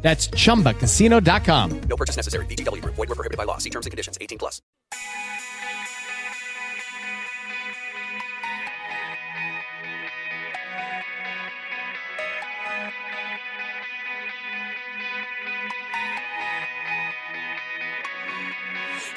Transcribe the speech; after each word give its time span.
That's 0.00 0.28
chumbacasino.com. 0.28 1.80
No 1.80 1.96
purchase 1.96 2.16
necessary. 2.16 2.46
VGW 2.46 2.82
Group. 2.82 2.94
Void 2.94 3.08
were 3.08 3.14
prohibited 3.14 3.36
by 3.36 3.44
law. 3.44 3.58
See 3.58 3.70
terms 3.70 3.86
and 3.86 3.90
conditions. 3.90 4.16
18 4.20 4.38
plus. 4.38 4.62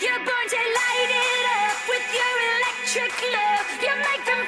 You're 0.01 0.17
born 0.17 0.47
to 0.49 0.57
light 0.57 1.11
it 1.13 1.45
up 1.61 1.77
with 1.87 2.07
your 2.09 2.35
electric 2.57 3.13
love. 3.31 3.67
You 3.85 3.93
make 4.01 4.25
them 4.25 4.40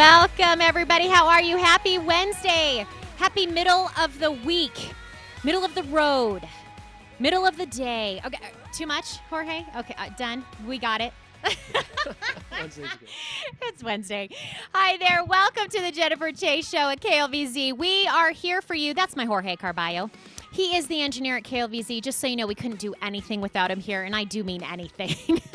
Welcome, 0.00 0.62
everybody. 0.62 1.08
How 1.08 1.26
are 1.26 1.42
you? 1.42 1.58
Happy 1.58 1.98
Wednesday. 1.98 2.86
Happy 3.18 3.46
middle 3.46 3.90
of 4.00 4.18
the 4.18 4.32
week, 4.32 4.94
middle 5.44 5.62
of 5.62 5.74
the 5.74 5.82
road, 5.82 6.40
middle 7.18 7.44
of 7.44 7.58
the 7.58 7.66
day. 7.66 8.18
Okay, 8.24 8.38
uh, 8.42 8.72
too 8.72 8.86
much, 8.86 9.18
Jorge? 9.28 9.62
Okay, 9.76 9.94
uh, 9.98 10.08
done. 10.16 10.42
We 10.66 10.78
got 10.78 11.02
it. 11.02 11.12
it's 13.62 13.84
Wednesday. 13.84 14.30
Hi 14.72 14.96
there. 14.96 15.22
Welcome 15.22 15.68
to 15.68 15.82
the 15.82 15.92
Jennifer 15.92 16.32
Chase 16.32 16.66
Show 16.66 16.88
at 16.88 17.02
KLVZ. 17.02 17.76
We 17.76 18.06
are 18.06 18.30
here 18.30 18.62
for 18.62 18.74
you. 18.74 18.94
That's 18.94 19.16
my 19.16 19.26
Jorge 19.26 19.54
Carballo. 19.56 20.10
He 20.50 20.78
is 20.78 20.86
the 20.86 21.02
engineer 21.02 21.36
at 21.36 21.44
KLVZ. 21.44 22.00
Just 22.00 22.20
so 22.20 22.26
you 22.26 22.36
know, 22.36 22.46
we 22.46 22.54
couldn't 22.54 22.80
do 22.80 22.94
anything 23.02 23.42
without 23.42 23.70
him 23.70 23.80
here, 23.80 24.02
and 24.02 24.16
I 24.16 24.24
do 24.24 24.44
mean 24.44 24.62
anything. 24.62 25.42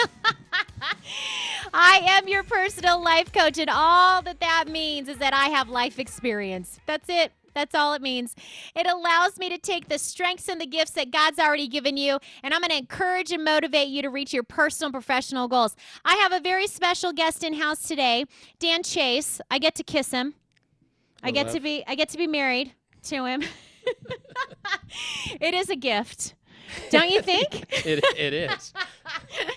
I 1.77 1.99
am 2.05 2.29
your 2.29 2.43
personal 2.43 3.03
life 3.03 3.33
coach, 3.33 3.57
and 3.57 3.69
all 3.69 4.21
that 4.21 4.39
that 4.39 4.69
means 4.69 5.09
is 5.09 5.17
that 5.17 5.33
I 5.33 5.47
have 5.47 5.67
life 5.67 5.99
experience. 5.99 6.79
That's 6.85 7.09
it. 7.09 7.33
That's 7.53 7.75
all 7.75 7.93
it 7.93 8.01
means. 8.01 8.33
It 8.77 8.87
allows 8.87 9.37
me 9.37 9.49
to 9.49 9.57
take 9.57 9.89
the 9.89 9.99
strengths 9.99 10.47
and 10.47 10.59
the 10.61 10.65
gifts 10.65 10.91
that 10.91 11.11
God's 11.11 11.37
already 11.37 11.67
given 11.67 11.97
you, 11.97 12.17
and 12.43 12.53
I'm 12.53 12.61
going 12.61 12.71
to 12.71 12.77
encourage 12.77 13.33
and 13.33 13.43
motivate 13.43 13.89
you 13.89 14.01
to 14.03 14.09
reach 14.09 14.33
your 14.33 14.43
personal 14.43 14.93
professional 14.93 15.49
goals. 15.49 15.75
I 16.05 16.15
have 16.15 16.31
a 16.31 16.39
very 16.39 16.67
special 16.67 17.11
guest 17.11 17.43
in 17.43 17.55
house 17.55 17.83
today, 17.85 18.23
Dan 18.57 18.81
Chase. 18.81 19.41
I 19.51 19.59
get 19.59 19.75
to 19.75 19.83
kiss 19.83 20.11
him. 20.11 20.35
I 21.23 21.31
get 21.31 21.49
to 21.49 21.59
be 21.59 21.83
I 21.87 21.95
get 21.95 22.07
to 22.09 22.17
be 22.17 22.27
married 22.27 22.71
to 23.03 23.25
him. 23.25 23.43
it 25.41 25.53
is 25.53 25.69
a 25.69 25.75
gift. 25.75 26.35
Don't 26.89 27.09
you 27.09 27.21
think? 27.21 27.65
It, 27.85 28.03
it 28.17 28.33
is 28.33 28.73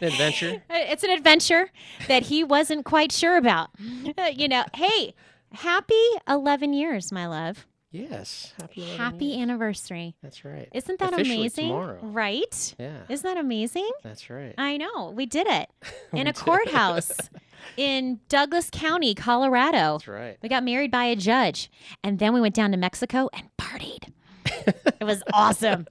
an 0.00 0.08
adventure. 0.08 0.62
It's 0.70 1.02
an 1.02 1.10
adventure 1.10 1.70
that 2.08 2.24
he 2.24 2.44
wasn't 2.44 2.84
quite 2.84 3.12
sure 3.12 3.36
about. 3.36 3.70
Uh, 4.18 4.30
you 4.34 4.48
know, 4.48 4.64
hey, 4.74 5.14
happy 5.52 5.94
11 6.28 6.72
years, 6.74 7.10
my 7.12 7.26
love. 7.26 7.66
Yes, 7.90 8.52
happy. 8.60 8.82
Happy 8.96 9.40
anniversary. 9.40 10.14
That's 10.22 10.44
right. 10.44 10.68
Isn't 10.74 10.98
that 10.98 11.14
Officially 11.14 11.36
amazing? 11.38 11.68
Tomorrow. 11.68 11.98
Right? 12.02 12.74
Yeah, 12.78 12.98
Isn't 13.08 13.24
that 13.26 13.40
amazing? 13.40 13.90
that's 14.02 14.28
right. 14.28 14.54
I 14.58 14.76
know. 14.76 15.10
We 15.10 15.24
did 15.24 15.46
it 15.46 15.70
in 16.12 16.26
a 16.26 16.34
courthouse 16.34 17.10
in 17.78 18.20
Douglas 18.28 18.68
County, 18.70 19.14
Colorado. 19.14 19.94
That's 19.94 20.08
right. 20.08 20.36
We 20.42 20.50
got 20.50 20.64
married 20.64 20.90
by 20.90 21.04
a 21.04 21.16
judge, 21.16 21.70
and 22.04 22.18
then 22.18 22.34
we 22.34 22.42
went 22.42 22.54
down 22.54 22.72
to 22.72 22.76
Mexico 22.76 23.30
and 23.32 23.48
partied. 23.56 24.12
it 25.00 25.04
was 25.04 25.22
awesome. 25.32 25.86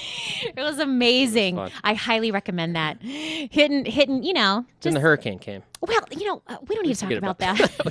it 0.42 0.62
was 0.62 0.78
amazing. 0.78 1.56
fun. 1.56 1.70
I 1.84 1.94
highly 1.94 2.30
recommend 2.30 2.76
that. 2.76 3.00
Hitting, 3.02 3.84
hitting, 3.84 4.22
you 4.22 4.32
know, 4.32 4.64
Then 4.80 4.94
the 4.94 5.00
hurricane 5.00 5.38
came, 5.38 5.62
well, 5.80 5.98
you 6.10 6.26
know, 6.26 6.42
uh, 6.46 6.56
we 6.68 6.74
don't 6.74 6.86
need 6.86 6.94
to 6.94 7.00
talk 7.00 7.10
about, 7.12 7.36
about 7.40 7.58
that. 7.58 7.72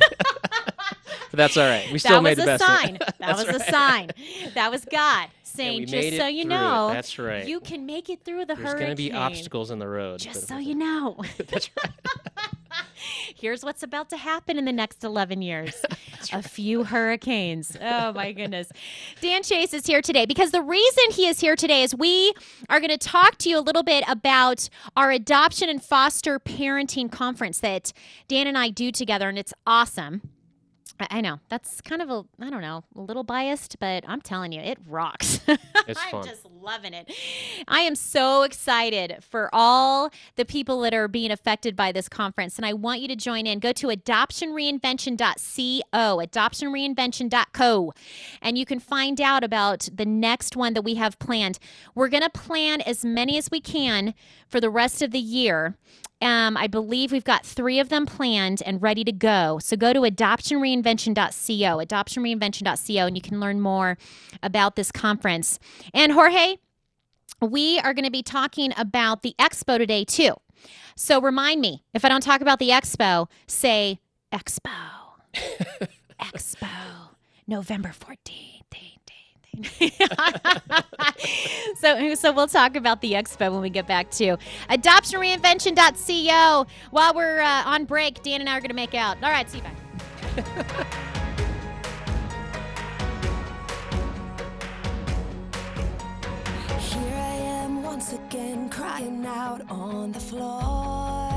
but 1.31 1.37
that's 1.37 1.57
all 1.57 1.67
right. 1.67 1.91
We 1.91 1.99
still 1.99 2.21
made 2.21 2.37
was 2.37 2.45
the 2.45 2.55
a 2.55 2.57
best. 2.57 2.63
of 2.63 2.69
it. 2.69 2.79
sign. 2.79 2.99
That 3.19 3.35
was 3.35 3.47
a 3.47 3.59
sign. 3.59 4.09
That 4.55 4.71
was 4.71 4.85
God 4.85 5.27
saying, 5.43 5.85
just 5.87 6.17
so 6.17 6.27
you 6.27 6.43
through 6.43 6.51
it. 6.51 6.55
know, 6.55 6.89
That's 6.93 7.19
right. 7.19 7.45
you 7.45 7.59
can 7.59 7.85
make 7.85 8.09
it 8.09 8.23
through 8.23 8.45
the 8.45 8.55
There's 8.55 8.59
hurricane. 8.59 8.77
There's 8.77 8.79
going 8.79 8.89
to 8.91 8.95
be 8.95 9.11
obstacles 9.13 9.71
in 9.71 9.79
the 9.79 9.87
road. 9.87 10.19
Just 10.19 10.47
so 10.47 10.57
you 10.57 10.75
know. 10.75 11.21
That's 11.37 11.69
right. 11.83 11.91
Here's 13.35 13.63
what's 13.63 13.83
about 13.83 14.09
to 14.09 14.17
happen 14.17 14.57
in 14.57 14.65
the 14.65 14.71
next 14.71 15.03
11 15.03 15.41
years 15.41 15.73
a 16.33 16.41
few 16.41 16.83
hurricanes. 16.83 17.77
Oh, 17.91 18.13
my 18.13 18.33
goodness. 18.33 18.71
Dan 19.19 19.41
Chase 19.41 19.73
is 19.73 19.85
here 19.85 20.01
today 20.01 20.25
because 20.25 20.51
the 20.51 20.61
reason 20.61 21.03
he 21.11 21.27
is 21.27 21.39
here 21.39 21.55
today 21.55 21.81
is 21.81 21.95
we 21.95 22.33
are 22.69 22.79
going 22.79 22.91
to 22.91 22.97
talk 22.97 23.37
to 23.39 23.49
you 23.49 23.57
a 23.57 23.61
little 23.61 23.83
bit 23.83 24.03
about 24.07 24.69
our 24.95 25.11
adoption 25.11 25.69
and 25.69 25.83
foster 25.83 26.39
parenting 26.39 27.11
conference 27.11 27.59
that 27.59 27.91
Dan 28.27 28.47
and 28.47 28.57
I 28.57 28.69
do 28.69 28.91
together, 28.91 29.27
and 29.29 29.39
it's 29.39 29.53
awesome. 29.65 30.21
I 31.09 31.21
know 31.21 31.39
that's 31.49 31.81
kind 31.81 32.01
of 32.01 32.09
a 32.09 32.23
I 32.41 32.49
don't 32.49 32.61
know 32.61 32.83
a 32.95 33.01
little 33.01 33.23
biased, 33.23 33.79
but 33.79 34.03
I'm 34.07 34.21
telling 34.21 34.51
you, 34.51 34.61
it 34.61 34.77
rocks. 34.87 35.39
I'm 35.47 35.57
just 36.23 36.45
loving 36.45 36.93
it. 36.93 37.11
I 37.67 37.79
am 37.81 37.95
so 37.95 38.43
excited 38.43 39.17
for 39.21 39.49
all 39.53 40.11
the 40.35 40.45
people 40.45 40.81
that 40.81 40.93
are 40.93 41.07
being 41.07 41.31
affected 41.31 41.75
by 41.75 41.91
this 41.91 42.07
conference, 42.09 42.57
and 42.57 42.65
I 42.65 42.73
want 42.73 43.01
you 43.01 43.07
to 43.07 43.15
join 43.15 43.47
in. 43.47 43.59
Go 43.59 43.71
to 43.73 43.87
adoptionreinvention.co, 43.87 45.83
adoptionreinvention.co, 45.93 47.93
and 48.41 48.57
you 48.57 48.65
can 48.65 48.79
find 48.79 49.21
out 49.21 49.43
about 49.43 49.89
the 49.93 50.05
next 50.05 50.55
one 50.55 50.73
that 50.73 50.83
we 50.83 50.95
have 50.95 51.19
planned. 51.19 51.59
We're 51.95 52.09
going 52.09 52.23
to 52.23 52.29
plan 52.29 52.81
as 52.81 53.05
many 53.05 53.37
as 53.37 53.49
we 53.51 53.61
can 53.61 54.13
for 54.47 54.59
the 54.59 54.69
rest 54.69 55.01
of 55.01 55.11
the 55.11 55.19
year. 55.19 55.75
Um, 56.21 56.57
I 56.57 56.67
believe 56.67 57.11
we've 57.11 57.23
got 57.23 57.45
three 57.45 57.79
of 57.79 57.89
them 57.89 58.05
planned 58.05 58.61
and 58.65 58.81
ready 58.81 59.03
to 59.05 59.11
go. 59.11 59.59
So 59.61 59.77
go 59.77 59.93
to 59.93 60.01
adoptionreinvention.co, 60.01 61.15
adoptionreinvention.co, 61.15 63.05
and 63.05 63.15
you 63.15 63.21
can 63.21 63.39
learn 63.39 63.61
more 63.61 63.97
about 64.43 64.75
this 64.75 64.91
conference. 64.91 65.59
And 65.93 66.11
Jorge, 66.11 66.57
we 67.41 67.79
are 67.79 67.93
going 67.93 68.05
to 68.05 68.11
be 68.11 68.23
talking 68.23 68.73
about 68.77 69.21
the 69.21 69.33
expo 69.39 69.77
today 69.77 70.03
too. 70.03 70.33
So 70.95 71.21
remind 71.21 71.61
me, 71.61 71.83
if 71.93 72.03
I 72.03 72.09
don't 72.09 72.21
talk 72.21 72.41
about 72.41 72.59
the 72.59 72.69
expo, 72.69 73.29
say 73.47 73.99
expo. 74.33 74.71
expo. 76.19 76.67
November 77.47 77.89
14th. 77.89 78.58
so, 81.77 82.15
so 82.15 82.31
we'll 82.31 82.47
talk 82.47 82.75
about 82.75 83.01
the 83.01 83.11
expo 83.13 83.51
when 83.51 83.61
we 83.61 83.69
get 83.69 83.87
back 83.87 84.09
to 84.11 84.37
adoptionreinvention.co. 84.69 86.65
While 86.91 87.13
we're 87.13 87.41
uh, 87.41 87.63
on 87.65 87.85
break, 87.85 88.23
Dan 88.23 88.41
and 88.41 88.49
I 88.49 88.57
are 88.57 88.61
going 88.61 88.69
to 88.69 88.75
make 88.75 88.95
out. 88.95 89.17
All 89.23 89.29
right, 89.29 89.49
see 89.49 89.57
you 89.57 89.63
back. 89.63 89.75
Here 96.79 97.15
I 97.15 97.35
am 97.63 97.83
once 97.83 98.13
again 98.13 98.69
crying 98.69 99.25
out 99.25 99.61
on 99.69 100.11
the 100.11 100.19
floor. 100.19 101.29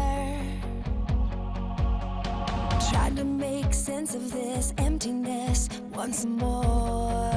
Trying 2.90 3.16
to 3.16 3.24
make 3.24 3.74
sense 3.74 4.14
of 4.14 4.30
this 4.30 4.72
emptiness 4.78 5.68
once 5.92 6.24
more. 6.24 7.32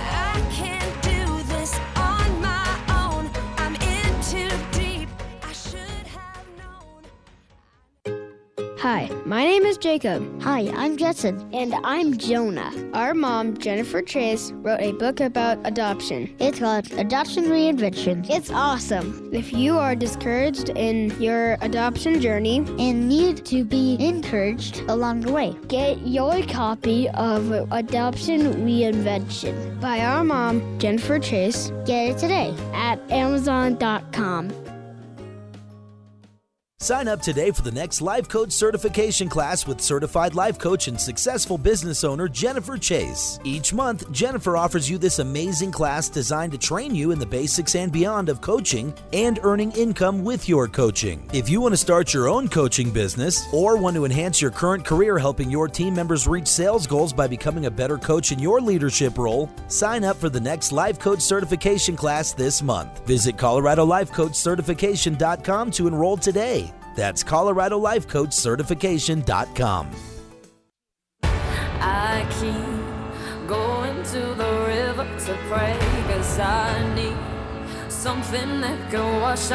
I 0.00 0.40
can't 0.50 1.02
do 1.02 1.42
this 1.54 1.78
on 1.96 2.13
Hi, 8.84 9.08
my 9.24 9.42
name 9.44 9.62
is 9.62 9.78
Jacob. 9.78 10.42
Hi, 10.42 10.68
I'm 10.76 10.98
Jetson. 10.98 11.48
And 11.54 11.74
I'm 11.84 12.18
Jonah. 12.18 12.70
Our 12.92 13.14
mom, 13.14 13.56
Jennifer 13.56 14.02
Chase, 14.02 14.52
wrote 14.56 14.80
a 14.82 14.92
book 14.92 15.20
about 15.20 15.56
adoption. 15.64 16.36
It's 16.38 16.58
called 16.58 16.92
Adoption 16.92 17.44
Reinvention. 17.44 18.28
It's 18.28 18.50
awesome. 18.50 19.30
If 19.32 19.54
you 19.54 19.78
are 19.78 19.94
discouraged 19.94 20.68
in 20.68 21.18
your 21.18 21.56
adoption 21.62 22.20
journey 22.20 22.58
and 22.78 23.08
need 23.08 23.46
to 23.46 23.64
be 23.64 23.96
encouraged 23.98 24.80
along 24.80 25.20
the 25.20 25.32
way, 25.32 25.56
get 25.68 26.06
your 26.06 26.42
copy 26.42 27.08
of 27.08 27.52
Adoption 27.72 28.52
Reinvention 28.66 29.80
by 29.80 30.00
our 30.00 30.22
mom, 30.24 30.78
Jennifer 30.78 31.18
Chase. 31.18 31.72
Get 31.86 32.10
it 32.10 32.18
today 32.18 32.54
at 32.74 33.00
Amazon.com. 33.10 34.63
Sign 36.84 37.08
up 37.08 37.22
today 37.22 37.50
for 37.50 37.62
the 37.62 37.72
next 37.72 38.02
Life 38.02 38.28
Coach 38.28 38.52
certification 38.52 39.26
class 39.26 39.66
with 39.66 39.80
certified 39.80 40.34
life 40.34 40.58
coach 40.58 40.86
and 40.86 41.00
successful 41.00 41.56
business 41.56 42.04
owner 42.04 42.28
Jennifer 42.28 42.76
Chase. 42.76 43.38
Each 43.42 43.72
month, 43.72 44.12
Jennifer 44.12 44.58
offers 44.58 44.90
you 44.90 44.98
this 44.98 45.18
amazing 45.18 45.72
class 45.72 46.10
designed 46.10 46.52
to 46.52 46.58
train 46.58 46.94
you 46.94 47.10
in 47.10 47.18
the 47.18 47.24
basics 47.24 47.74
and 47.74 47.90
beyond 47.90 48.28
of 48.28 48.42
coaching 48.42 48.92
and 49.14 49.40
earning 49.44 49.72
income 49.72 50.24
with 50.24 50.46
your 50.46 50.68
coaching. 50.68 51.26
If 51.32 51.48
you 51.48 51.62
want 51.62 51.72
to 51.72 51.78
start 51.78 52.12
your 52.12 52.28
own 52.28 52.48
coaching 52.48 52.90
business 52.90 53.48
or 53.50 53.78
want 53.78 53.96
to 53.96 54.04
enhance 54.04 54.42
your 54.42 54.50
current 54.50 54.84
career 54.84 55.18
helping 55.18 55.50
your 55.50 55.68
team 55.68 55.94
members 55.94 56.28
reach 56.28 56.48
sales 56.48 56.86
goals 56.86 57.14
by 57.14 57.26
becoming 57.26 57.64
a 57.64 57.70
better 57.70 57.96
coach 57.96 58.30
in 58.30 58.38
your 58.38 58.60
leadership 58.60 59.16
role, 59.16 59.48
sign 59.68 60.04
up 60.04 60.18
for 60.18 60.28
the 60.28 60.38
next 60.38 60.70
Life 60.70 60.98
Coach 60.98 61.22
certification 61.22 61.96
class 61.96 62.34
this 62.34 62.62
month. 62.62 63.06
Visit 63.06 63.38
ColoradoLifeCoachCertification.com 63.38 65.70
to 65.70 65.88
enroll 65.88 66.18
today. 66.18 66.73
That's 66.94 67.24
ColoradoLifeCoachCertification.com. 67.24 69.90
I 71.80 72.26
keep 72.40 73.48
going 73.48 74.02
to 74.02 74.34
the 74.34 74.64
river 74.66 75.06
to 75.26 75.38
pray 75.48 75.78
Cause 76.08 76.38
I 76.38 76.94
need 76.94 77.16
something 77.90 78.60
that 78.60 78.90
can 78.90 79.20
wash 79.20 79.50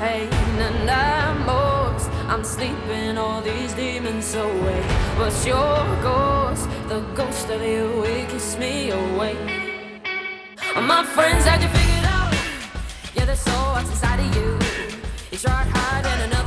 pain. 0.00 0.28
And 0.68 0.90
I'm 0.90 1.48
I'm 2.28 2.44
sleeping 2.44 3.18
all 3.18 3.40
these 3.40 3.72
demons 3.74 4.34
away. 4.34 4.82
But 5.16 5.34
your 5.46 5.76
ghost, 6.02 6.68
the 6.88 7.00
ghost 7.14 7.48
of 7.50 7.62
you, 7.62 8.02
me 8.58 8.90
My 10.80 11.04
friends 11.04 11.44
had 11.44 11.62
you 11.62 11.68
figured 11.68 12.04
out. 12.14 12.32
Yeah, 13.14 13.24
much 13.74 13.86
inside 13.86 14.20
of 14.20 14.36
you. 14.36 14.58
You 15.30 15.38
tried 15.38 15.68
hiding 15.68 16.37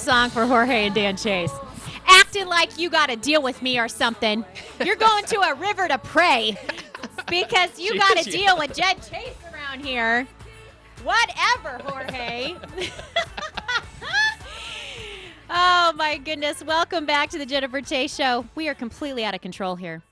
perfect 0.00 0.16
song 0.16 0.30
for 0.30 0.46
Jorge 0.46 0.86
and 0.86 0.94
Dan 0.94 1.16
Chase. 1.16 1.52
Acting 2.06 2.46
like 2.46 2.78
you 2.78 2.90
got 2.90 3.08
to 3.08 3.16
deal 3.16 3.42
with 3.42 3.60
me 3.62 3.78
or 3.78 3.88
something. 3.88 4.44
You're 4.84 4.96
going 4.96 5.24
to 5.26 5.40
a 5.40 5.54
river 5.54 5.88
to 5.88 5.98
pray 5.98 6.58
because 7.28 7.78
you 7.78 7.98
got 7.98 8.16
to 8.18 8.30
deal 8.30 8.58
with 8.58 8.74
Jed 8.74 8.96
Chase 9.02 9.36
around 9.52 9.84
here. 9.84 10.26
Whatever, 11.02 11.82
Jorge. 11.84 12.56
oh 15.50 15.92
my 15.96 16.18
goodness. 16.18 16.64
Welcome 16.64 17.06
back 17.06 17.30
to 17.30 17.38
the 17.38 17.46
Jennifer 17.46 17.80
Chase 17.80 18.14
Show. 18.14 18.46
We 18.54 18.68
are 18.68 18.74
completely 18.74 19.24
out 19.24 19.34
of 19.34 19.40
control 19.40 19.76
here. 19.76 20.02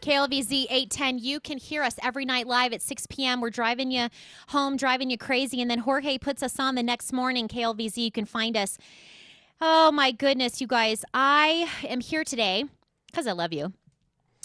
KLVZ 0.00 0.66
810. 0.70 1.18
You 1.18 1.40
can 1.40 1.58
hear 1.58 1.82
us 1.82 1.96
every 2.02 2.24
night 2.24 2.46
live 2.46 2.72
at 2.72 2.82
6 2.82 3.06
p.m. 3.08 3.40
We're 3.40 3.50
driving 3.50 3.90
you 3.90 4.08
home, 4.48 4.76
driving 4.76 5.10
you 5.10 5.18
crazy. 5.18 5.60
And 5.60 5.70
then 5.70 5.80
Jorge 5.80 6.18
puts 6.18 6.42
us 6.42 6.58
on 6.58 6.74
the 6.74 6.82
next 6.82 7.12
morning. 7.12 7.48
KLVZ, 7.48 7.96
you 7.96 8.12
can 8.12 8.24
find 8.24 8.56
us. 8.56 8.78
Oh 9.60 9.92
my 9.92 10.12
goodness, 10.12 10.60
you 10.60 10.66
guys. 10.66 11.04
I 11.12 11.68
am 11.84 12.00
here 12.00 12.24
today 12.24 12.64
because 13.06 13.26
I 13.26 13.32
love 13.32 13.52
you. 13.52 13.72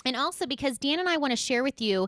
And 0.05 0.15
also 0.15 0.45
because 0.45 0.77
Dan 0.77 0.99
and 0.99 1.09
I 1.09 1.17
want 1.17 1.31
to 1.31 1.35
share 1.37 1.63
with 1.63 1.81
you 1.81 2.07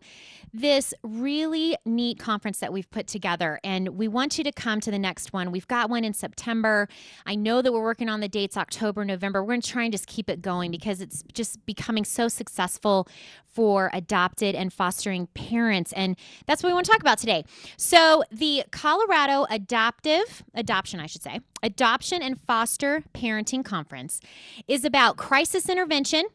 this 0.53 0.93
really 1.03 1.75
neat 1.85 2.19
conference 2.19 2.59
that 2.59 2.71
we've 2.71 2.89
put 2.89 3.07
together. 3.07 3.59
And 3.63 3.89
we 3.89 4.07
want 4.07 4.37
you 4.37 4.43
to 4.43 4.51
come 4.51 4.79
to 4.81 4.91
the 4.91 4.99
next 4.99 5.33
one. 5.33 5.51
We've 5.51 5.67
got 5.67 5.89
one 5.89 6.03
in 6.03 6.13
September. 6.13 6.87
I 7.25 7.35
know 7.35 7.61
that 7.61 7.73
we're 7.73 7.83
working 7.83 8.07
on 8.07 8.19
the 8.19 8.29
dates 8.29 8.55
October, 8.55 9.03
November. 9.03 9.43
We're 9.43 9.49
going 9.49 9.61
to 9.61 9.69
try 9.69 9.83
and 9.83 9.91
just 9.91 10.07
keep 10.07 10.29
it 10.29 10.41
going 10.41 10.71
because 10.71 11.01
it's 11.01 11.23
just 11.33 11.65
becoming 11.65 12.05
so 12.05 12.27
successful 12.27 13.07
for 13.45 13.89
adopted 13.93 14.53
and 14.53 14.71
fostering 14.71 15.27
parents. 15.33 15.91
And 15.93 16.15
that's 16.45 16.61
what 16.61 16.69
we 16.69 16.73
want 16.73 16.85
to 16.85 16.91
talk 16.91 17.01
about 17.01 17.17
today. 17.17 17.43
So, 17.75 18.23
the 18.31 18.63
Colorado 18.71 19.47
Adoptive, 19.49 20.43
Adoption, 20.53 20.99
I 20.99 21.07
should 21.07 21.23
say, 21.23 21.39
Adoption 21.63 22.21
and 22.21 22.39
Foster 22.39 23.03
Parenting 23.15 23.65
Conference 23.65 24.21
is 24.67 24.85
about 24.85 25.17
crisis 25.17 25.69
intervention 25.69 26.25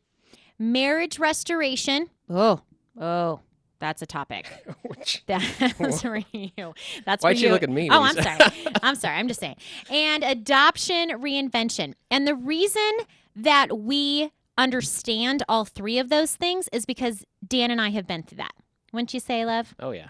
marriage 0.58 1.18
restoration. 1.18 2.08
Oh, 2.30 2.60
oh, 3.00 3.40
that's 3.78 4.00
a 4.02 4.06
topic. 4.06 4.46
Which- 4.82 5.24
That's 5.26 6.02
for 6.02 6.20
you. 6.32 6.74
That's 7.04 7.24
Why'd 7.24 7.38
you 7.38 7.48
you. 7.48 7.52
look 7.52 7.62
at 7.64 7.70
me 7.70 7.88
Oh, 7.90 8.02
I'm 8.02 8.14
sorry. 8.14 8.38
I'm 8.82 8.94
sorry. 8.94 9.16
I'm 9.16 9.26
just 9.28 9.40
saying. 9.40 9.56
And 9.90 10.22
adoption 10.22 11.10
reinvention. 11.10 11.94
And 12.10 12.26
the 12.26 12.36
reason 12.36 12.90
that 13.34 13.78
we 13.80 14.30
understand 14.56 15.42
all 15.48 15.64
three 15.64 15.98
of 15.98 16.08
those 16.10 16.36
things 16.36 16.68
is 16.72 16.86
because 16.86 17.24
Dan 17.46 17.70
and 17.72 17.80
I 17.80 17.90
have 17.90 18.06
been 18.06 18.22
through 18.22 18.36
that. 18.36 18.52
Wouldn't 18.92 19.12
you 19.14 19.20
say, 19.20 19.44
love? 19.44 19.74
Oh 19.80 19.90
yeah. 19.90 20.08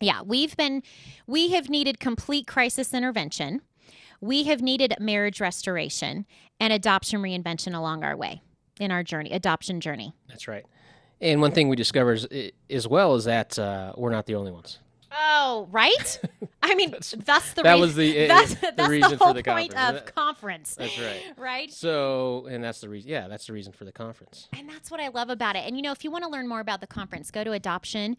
Yeah, 0.00 0.20
we've 0.22 0.56
been, 0.56 0.82
we 1.26 1.48
have 1.52 1.68
needed 1.70 1.98
complete 1.98 2.46
crisis 2.46 2.92
intervention. 2.94 3.62
We 4.20 4.44
have 4.44 4.60
needed 4.62 4.94
marriage 5.00 5.40
restoration 5.40 6.26
and 6.60 6.72
adoption 6.72 7.20
reinvention 7.22 7.74
along 7.74 8.04
our 8.04 8.16
way 8.16 8.42
in 8.80 8.90
our 8.90 9.02
journey, 9.02 9.30
adoption 9.32 9.80
journey. 9.80 10.14
That's 10.28 10.48
right. 10.48 10.64
And 11.20 11.40
one 11.40 11.52
thing 11.52 11.68
we 11.68 11.76
discover 11.76 12.12
is, 12.12 12.26
as 12.70 12.86
well 12.86 13.14
is 13.16 13.24
that 13.24 13.58
uh, 13.58 13.92
we're 13.96 14.10
not 14.10 14.26
the 14.26 14.36
only 14.36 14.52
ones. 14.52 14.78
Oh, 15.10 15.66
right? 15.70 16.20
I 16.62 16.74
mean, 16.74 16.90
that's, 16.90 17.10
the 17.12 17.62
that 17.62 17.74
rea- 17.74 17.80
was 17.80 17.94
the- 17.96 18.24
uh, 18.24 18.28
that's, 18.28 18.54
the 18.54 18.88
reason 18.88 19.10
the 19.12 19.16
for 19.18 19.24
whole 19.24 19.34
the 19.34 19.42
point 19.42 19.74
conference. 19.74 20.08
of 20.08 20.14
conference, 20.14 20.74
That's 20.74 20.98
right. 20.98 21.22
right? 21.36 21.72
So, 21.72 22.46
and 22.50 22.62
that's 22.62 22.80
the 22.80 22.88
reason. 22.88 23.10
Yeah, 23.10 23.26
that's 23.26 23.46
the 23.46 23.52
reason 23.54 23.72
for 23.72 23.84
the 23.84 23.92
conference. 23.92 24.48
And 24.56 24.68
that's 24.68 24.90
what 24.90 25.00
I 25.00 25.08
love 25.08 25.30
about 25.30 25.56
it. 25.56 25.60
And 25.66 25.76
you 25.76 25.82
know, 25.82 25.92
if 25.92 26.04
you 26.04 26.10
want 26.10 26.24
to 26.24 26.30
learn 26.30 26.46
more 26.46 26.60
about 26.60 26.80
the 26.80 26.86
conference, 26.86 27.30
go 27.30 27.42
to 27.42 27.52
adoption. 27.52 28.16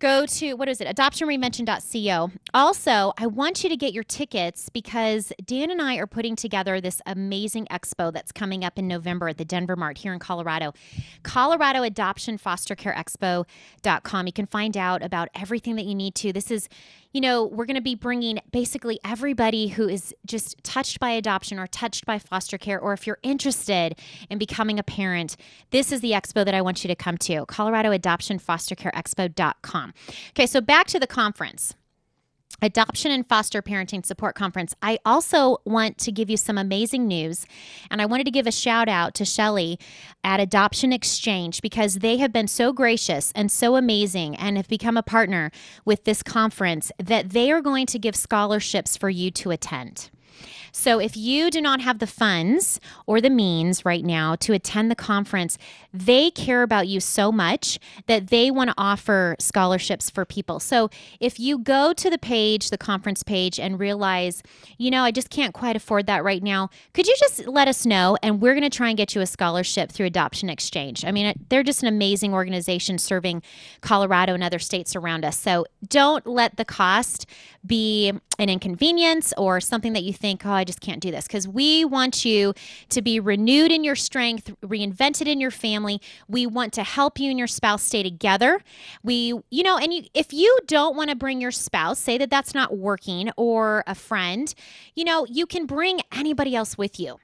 Go 0.00 0.26
to 0.26 0.54
what 0.54 0.68
is 0.68 0.80
it? 0.80 0.88
Adoptionreinvention.co. 0.88 2.30
Also, 2.52 3.12
I 3.16 3.26
want 3.26 3.62
you 3.62 3.70
to 3.70 3.76
get 3.76 3.92
your 3.92 4.02
tickets 4.02 4.68
because 4.68 5.32
Dan 5.44 5.70
and 5.70 5.80
I 5.80 5.96
are 5.96 6.06
putting 6.06 6.34
together 6.34 6.80
this 6.80 7.00
amazing 7.06 7.66
expo 7.70 8.12
that's 8.12 8.32
coming 8.32 8.64
up 8.64 8.78
in 8.78 8.88
November 8.88 9.28
at 9.28 9.38
the 9.38 9.44
Denver 9.44 9.76
Mart 9.76 9.98
here 9.98 10.12
in 10.12 10.18
Colorado. 10.18 10.74
Colorado 11.22 11.82
Adoption 11.84 12.38
Foster 12.38 12.74
Care 12.74 12.94
Expo.com. 12.94 14.26
You 14.26 14.32
can 14.32 14.46
find 14.46 14.76
out 14.76 15.02
about 15.02 15.28
everything 15.34 15.76
that 15.76 15.84
you 15.84 15.94
need 15.94 16.16
to. 16.16 16.32
This 16.32 16.50
is 16.50 16.68
you 17.14 17.20
know, 17.20 17.46
we're 17.46 17.64
going 17.64 17.76
to 17.76 17.80
be 17.80 17.94
bringing 17.94 18.40
basically 18.50 18.98
everybody 19.04 19.68
who 19.68 19.88
is 19.88 20.12
just 20.26 20.62
touched 20.64 20.98
by 20.98 21.10
adoption 21.10 21.60
or 21.60 21.68
touched 21.68 22.04
by 22.04 22.18
foster 22.18 22.58
care, 22.58 22.78
or 22.78 22.92
if 22.92 23.06
you're 23.06 23.20
interested 23.22 23.96
in 24.28 24.36
becoming 24.36 24.80
a 24.80 24.82
parent, 24.82 25.36
this 25.70 25.92
is 25.92 26.00
the 26.00 26.10
expo 26.10 26.44
that 26.44 26.54
I 26.54 26.60
want 26.60 26.82
you 26.82 26.88
to 26.88 26.96
come 26.96 27.16
to 27.18 27.46
Colorado 27.46 27.92
Adoption 27.92 28.40
Foster 28.40 28.74
Care 28.74 28.92
Expo.com. 28.96 29.94
Okay, 30.30 30.46
so 30.46 30.60
back 30.60 30.88
to 30.88 30.98
the 30.98 31.06
conference. 31.06 31.74
Adoption 32.62 33.10
and 33.10 33.28
Foster 33.28 33.60
Parenting 33.60 34.06
Support 34.06 34.36
Conference. 34.36 34.74
I 34.80 34.98
also 35.04 35.58
want 35.66 35.98
to 35.98 36.12
give 36.12 36.30
you 36.30 36.36
some 36.36 36.56
amazing 36.56 37.06
news, 37.06 37.46
and 37.90 38.00
I 38.00 38.06
wanted 38.06 38.24
to 38.24 38.30
give 38.30 38.46
a 38.46 38.52
shout 38.52 38.88
out 38.88 39.14
to 39.16 39.24
Shelly 39.24 39.78
at 40.22 40.40
Adoption 40.40 40.92
Exchange 40.92 41.60
because 41.60 41.96
they 41.96 42.16
have 42.18 42.32
been 42.32 42.48
so 42.48 42.72
gracious 42.72 43.32
and 43.34 43.52
so 43.52 43.76
amazing 43.76 44.34
and 44.36 44.56
have 44.56 44.68
become 44.68 44.96
a 44.96 45.02
partner 45.02 45.50
with 45.84 46.04
this 46.04 46.22
conference 46.22 46.90
that 46.98 47.30
they 47.30 47.50
are 47.50 47.60
going 47.60 47.86
to 47.86 47.98
give 47.98 48.16
scholarships 48.16 48.96
for 48.96 49.10
you 49.10 49.30
to 49.32 49.50
attend. 49.50 50.10
So, 50.72 50.98
if 50.98 51.16
you 51.16 51.50
do 51.50 51.60
not 51.60 51.80
have 51.80 52.00
the 52.00 52.06
funds 52.06 52.80
or 53.06 53.20
the 53.20 53.30
means 53.30 53.84
right 53.84 54.04
now 54.04 54.34
to 54.36 54.52
attend 54.52 54.90
the 54.90 54.96
conference, 54.96 55.56
they 55.92 56.30
care 56.32 56.62
about 56.62 56.88
you 56.88 56.98
so 56.98 57.30
much 57.30 57.78
that 58.06 58.26
they 58.26 58.50
want 58.50 58.70
to 58.70 58.74
offer 58.76 59.36
scholarships 59.38 60.10
for 60.10 60.24
people. 60.24 60.58
So, 60.58 60.90
if 61.20 61.38
you 61.38 61.58
go 61.58 61.92
to 61.92 62.10
the 62.10 62.18
page, 62.18 62.70
the 62.70 62.78
conference 62.78 63.22
page, 63.22 63.60
and 63.60 63.78
realize, 63.78 64.42
you 64.76 64.90
know, 64.90 65.02
I 65.02 65.12
just 65.12 65.30
can't 65.30 65.54
quite 65.54 65.76
afford 65.76 66.06
that 66.06 66.24
right 66.24 66.42
now, 66.42 66.70
could 66.92 67.06
you 67.06 67.14
just 67.20 67.46
let 67.46 67.68
us 67.68 67.86
know? 67.86 68.18
And 68.22 68.42
we're 68.42 68.54
going 68.54 68.68
to 68.68 68.76
try 68.76 68.88
and 68.88 68.96
get 68.96 69.14
you 69.14 69.20
a 69.20 69.26
scholarship 69.26 69.92
through 69.92 70.06
Adoption 70.06 70.50
Exchange. 70.50 71.04
I 71.04 71.12
mean, 71.12 71.34
they're 71.50 71.62
just 71.62 71.82
an 71.82 71.88
amazing 71.88 72.34
organization 72.34 72.98
serving 72.98 73.42
Colorado 73.80 74.34
and 74.34 74.42
other 74.42 74.58
states 74.58 74.96
around 74.96 75.24
us. 75.24 75.38
So, 75.38 75.66
don't 75.88 76.26
let 76.26 76.56
the 76.56 76.64
cost 76.64 77.26
be 77.64 78.12
an 78.38 78.48
inconvenience 78.48 79.32
or 79.38 79.60
something 79.60 79.92
that 79.92 80.02
you 80.02 80.12
think, 80.12 80.23
oh, 80.24 80.50
I 80.50 80.64
just 80.64 80.80
can't 80.80 81.00
do 81.00 81.10
this. 81.10 81.26
Because 81.26 81.46
we 81.46 81.84
want 81.84 82.24
you 82.24 82.54
to 82.88 83.02
be 83.02 83.20
renewed 83.20 83.70
in 83.70 83.84
your 83.84 83.96
strength, 83.96 84.52
reinvented 84.62 85.26
in 85.26 85.40
your 85.40 85.50
family. 85.50 86.00
We 86.28 86.46
want 86.46 86.72
to 86.74 86.82
help 86.82 87.18
you 87.18 87.30
and 87.30 87.38
your 87.38 87.48
spouse 87.48 87.82
stay 87.82 88.02
together. 88.02 88.60
We, 89.02 89.34
you 89.50 89.62
know, 89.62 89.76
and 89.76 89.92
you, 89.92 90.04
if 90.14 90.32
you 90.32 90.58
don't 90.66 90.96
want 90.96 91.10
to 91.10 91.16
bring 91.16 91.40
your 91.40 91.50
spouse, 91.50 91.98
say 91.98 92.18
that 92.18 92.30
that's 92.30 92.54
not 92.54 92.76
working 92.76 93.30
or 93.36 93.84
a 93.86 93.94
friend, 93.94 94.54
you 94.94 95.04
know, 95.04 95.26
you 95.28 95.46
can 95.46 95.66
bring 95.66 96.00
anybody 96.12 96.56
else 96.56 96.78
with 96.78 96.98
you. 96.98 97.18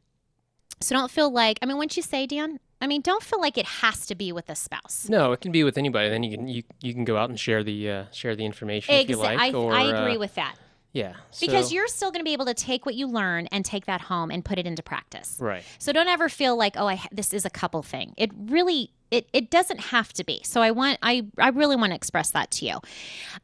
So 0.81 0.95
don't 0.95 1.11
feel 1.11 1.31
like, 1.31 1.59
I 1.63 1.67
mean, 1.67 1.77
once 1.77 1.97
you 1.97 2.03
say, 2.03 2.27
Dan, 2.27 2.59
I 2.81 2.87
mean, 2.87 3.03
don't 3.03 3.23
feel 3.23 3.41
like 3.41 3.59
it 3.59 3.67
has 3.67 4.07
to 4.07 4.15
be 4.15 4.33
with 4.33 4.49
a 4.49 4.55
spouse. 4.55 5.07
No, 5.09 5.33
it 5.33 5.43
can 5.43 5.53
be 5.53 5.65
with 5.65 5.77
anybody. 5.77 6.09
Then 6.09 6.23
you 6.23 6.37
can 6.37 6.49
you, 6.49 6.63
you 6.81 6.95
can 6.95 7.05
go 7.05 7.19
out 7.19 7.29
and 7.29 7.39
share 7.39 7.63
the 7.63 7.91
uh, 7.91 8.05
share 8.11 8.35
the 8.35 8.47
information 8.47 8.95
if 8.95 9.11
you 9.11 9.17
like. 9.17 9.39
I, 9.39 9.53
or, 9.53 9.75
I 9.75 9.83
agree 9.83 10.17
uh, 10.17 10.21
with 10.21 10.35
that. 10.37 10.55
Yeah 10.93 11.15
Because 11.41 11.69
so- 11.69 11.75
you're 11.75 11.89
still 11.89 12.11
going 12.11 12.21
to 12.21 12.25
be 12.25 12.33
able 12.33 12.47
to 12.47 12.55
take 12.55 12.85
what 12.87 12.95
you 12.95 13.07
learn 13.07 13.47
and 13.49 13.65
take 13.65 13.87
that 13.87 14.01
home 14.03 14.31
and 14.31 14.45
put 14.45 14.59
it 14.59 14.67
into 14.67 14.83
practice. 14.83 15.37
right. 15.41 15.63
So 15.79 15.93
don't 15.93 16.09
ever 16.09 16.29
feel 16.29 16.57
like, 16.57 16.75
oh, 16.77 16.87
I, 16.87 16.97
ha- 16.97 17.09
this 17.13 17.33
is 17.33 17.45
a 17.45 17.51
couple 17.51 17.83
thing. 17.83 18.15
It 18.17 18.31
really, 18.37 18.91
it, 19.11 19.29
it 19.33 19.51
doesn't 19.51 19.81
have 19.81 20.13
to 20.15 20.25
be. 20.25 20.41
So 20.45 20.61
I 20.63 20.71
want, 20.73 20.99
I, 21.03 21.27
I 21.39 21.49
really 21.51 21.77
want 21.77 21.91
to 21.93 21.97
express 21.97 22.31
that 22.31 22.51
to 22.53 22.67
you. 22.67 22.79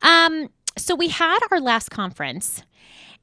Um, 0.03 0.49
so 0.79 0.95
we 0.95 1.09
had 1.09 1.38
our 1.50 1.61
last 1.61 1.91
conference, 1.91 2.62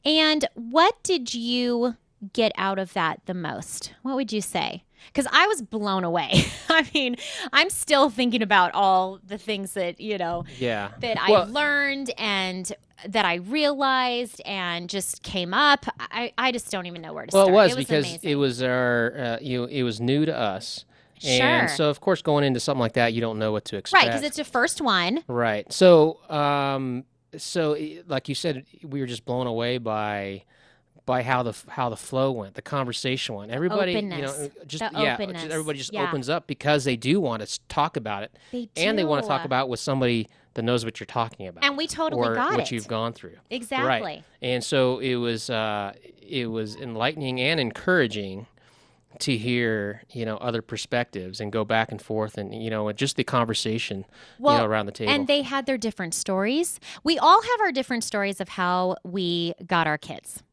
and 0.06 0.46
what 0.56 1.01
did 1.03 1.34
you 1.34 1.96
get 2.34 2.51
out 2.58 2.80
of 2.80 2.94
that 2.94 3.22
the 3.25 3.34
most? 3.34 3.94
What 4.01 4.15
would 4.15 4.32
you 4.34 4.42
say? 4.42 4.84
Because 5.08 5.27
I 5.32 5.48
was 5.48 5.62
blown 5.62 6.03
away. 6.06 6.46
I 6.70 6.88
mean, 6.94 7.18
I'm 7.51 7.70
still 7.70 8.10
thinking 8.10 8.42
about 8.42 8.74
all 8.74 9.20
the 9.25 9.38
things 9.38 9.74
that 9.74 10.00
you 10.00 10.18
know 10.18 10.46
Yeah. 10.58 10.92
that 11.01 11.18
Well- 11.30 11.44
I 11.44 11.46
learned 11.46 12.12
and 12.18 12.72
that 13.07 13.25
I 13.25 13.36
realized 13.36 14.41
and 14.45 14.89
just 14.89 15.24
came 15.24 15.53
up. 15.53 15.86
I, 16.00 16.33
I 16.38 16.51
just 16.51 16.72
don't 16.72 16.86
even 16.86 17.01
know 17.01 17.13
where 17.13 17.25
to 17.25 17.36
Well, 17.36 17.45
start. 17.48 17.72
it 17.72 17.75
was, 17.75 17.86
because 17.86 18.05
amazing. 18.05 18.29
it 18.29 18.36
was 18.36 18.62
our 18.63 19.13
uh, 19.17 19.38
you 19.41 19.62
know, 19.62 19.65
it 19.65 19.83
was 19.83 20.00
new 20.00 20.25
to 20.25 20.38
us. 20.38 20.86
And 21.25 21.69
Sure. 21.69 21.77
so 21.77 21.89
of 21.89 22.01
course 22.01 22.22
going 22.22 22.43
into 22.43 22.60
something 22.60 22.81
like 22.81 22.93
that 22.93 23.13
you 23.13 23.22
don't 23.22 23.39
know 23.39 23.51
what 23.53 23.65
to 23.65 23.77
expect. 23.77 24.03
Right, 24.03 24.10
because 24.12 24.24
it's 24.24 24.38
your 24.38 24.45
first 24.45 24.81
one. 24.81 25.24
Right. 25.27 25.72
So, 25.72 26.19
um, 26.29 27.05
so 27.38 27.77
like 28.07 28.27
you 28.29 28.36
said, 28.36 28.65
we 28.83 29.00
were 29.00 29.07
just 29.07 29.24
blown 29.25 29.48
away 29.48 29.77
by 29.77 30.43
by 31.05 31.22
how 31.22 31.43
the 31.43 31.53
how 31.67 31.89
the 31.89 31.98
flow 31.98 32.31
went, 32.31 32.55
the 32.55 32.62
conversation 32.62 33.36
went. 33.36 33.51
Everybody, 33.51 33.93
you 33.93 34.01
know, 34.03 34.50
just 34.67 34.83
The 34.91 35.00
yeah, 35.01 35.13
openness. 35.15 35.41
just 35.43 35.53
everybody 35.53 35.77
just 35.77 35.93
Yeah. 35.93 36.07
opens 36.07 36.29
up 36.29 36.48
because 36.48 36.83
they 36.86 36.95
do 36.95 37.19
want 37.19 37.45
to 37.45 37.60
talk 37.67 37.98
about 37.98 38.24
it, 38.24 38.38
They 38.51 38.69
and 38.77 38.98
they 38.98 39.03
want 39.03 39.24
to 39.24 39.27
talk 39.27 39.43
about 39.45 39.67
with 39.69 39.79
somebody 39.81 40.29
that 40.55 40.62
knows 40.63 40.86
what 40.86 41.00
you're 41.00 41.05
talking 41.05 41.48
about, 41.48 41.63
And 41.63 41.77
we 41.77 41.88
totally 41.88 42.22
or 42.22 42.36
got 42.36 42.51
what 42.51 42.60
it. 42.62 42.72
you've 42.72 42.88
gone 42.88 43.13
through. 43.13 43.38
Exactly. 43.50 43.88
Right. 44.01 44.24
And 44.41 44.63
so 44.63 45.00
it 45.00 45.15
was 45.15 45.50
uh, 45.50 45.93
it 46.22 46.48
was 46.48 46.75
enlightening 46.75 47.39
and 47.41 47.60
encouraging 47.60 48.48
to 49.19 49.38
hear 49.38 50.01
you 50.12 50.25
know 50.25 50.38
other 50.38 50.62
perspectives 50.62 51.39
and 51.39 51.51
go 51.51 51.63
back 51.63 51.91
and 51.91 52.01
forth 52.01 52.38
and 52.38 52.53
you 52.63 52.69
know 52.69 52.91
just 52.93 53.15
the 53.15 53.24
conversation 53.24 54.05
you 54.39 54.45
know 54.45 54.65
around 54.65 54.88
the 54.88 54.91
table. 54.91 55.12
And 55.12 55.27
they 55.27 55.43
had 55.43 55.65
their 55.65 55.77
different 55.77 56.13
stories. 56.13 56.79
We 57.03 57.17
all 57.19 57.41
have 57.41 57.62
our 57.62 57.72
different 57.72 58.03
stories 58.03 58.41
of 58.41 58.50
how 58.50 58.98
we 59.03 59.53
got 59.67 59.88
our 59.88 59.98
kids. 59.98 60.43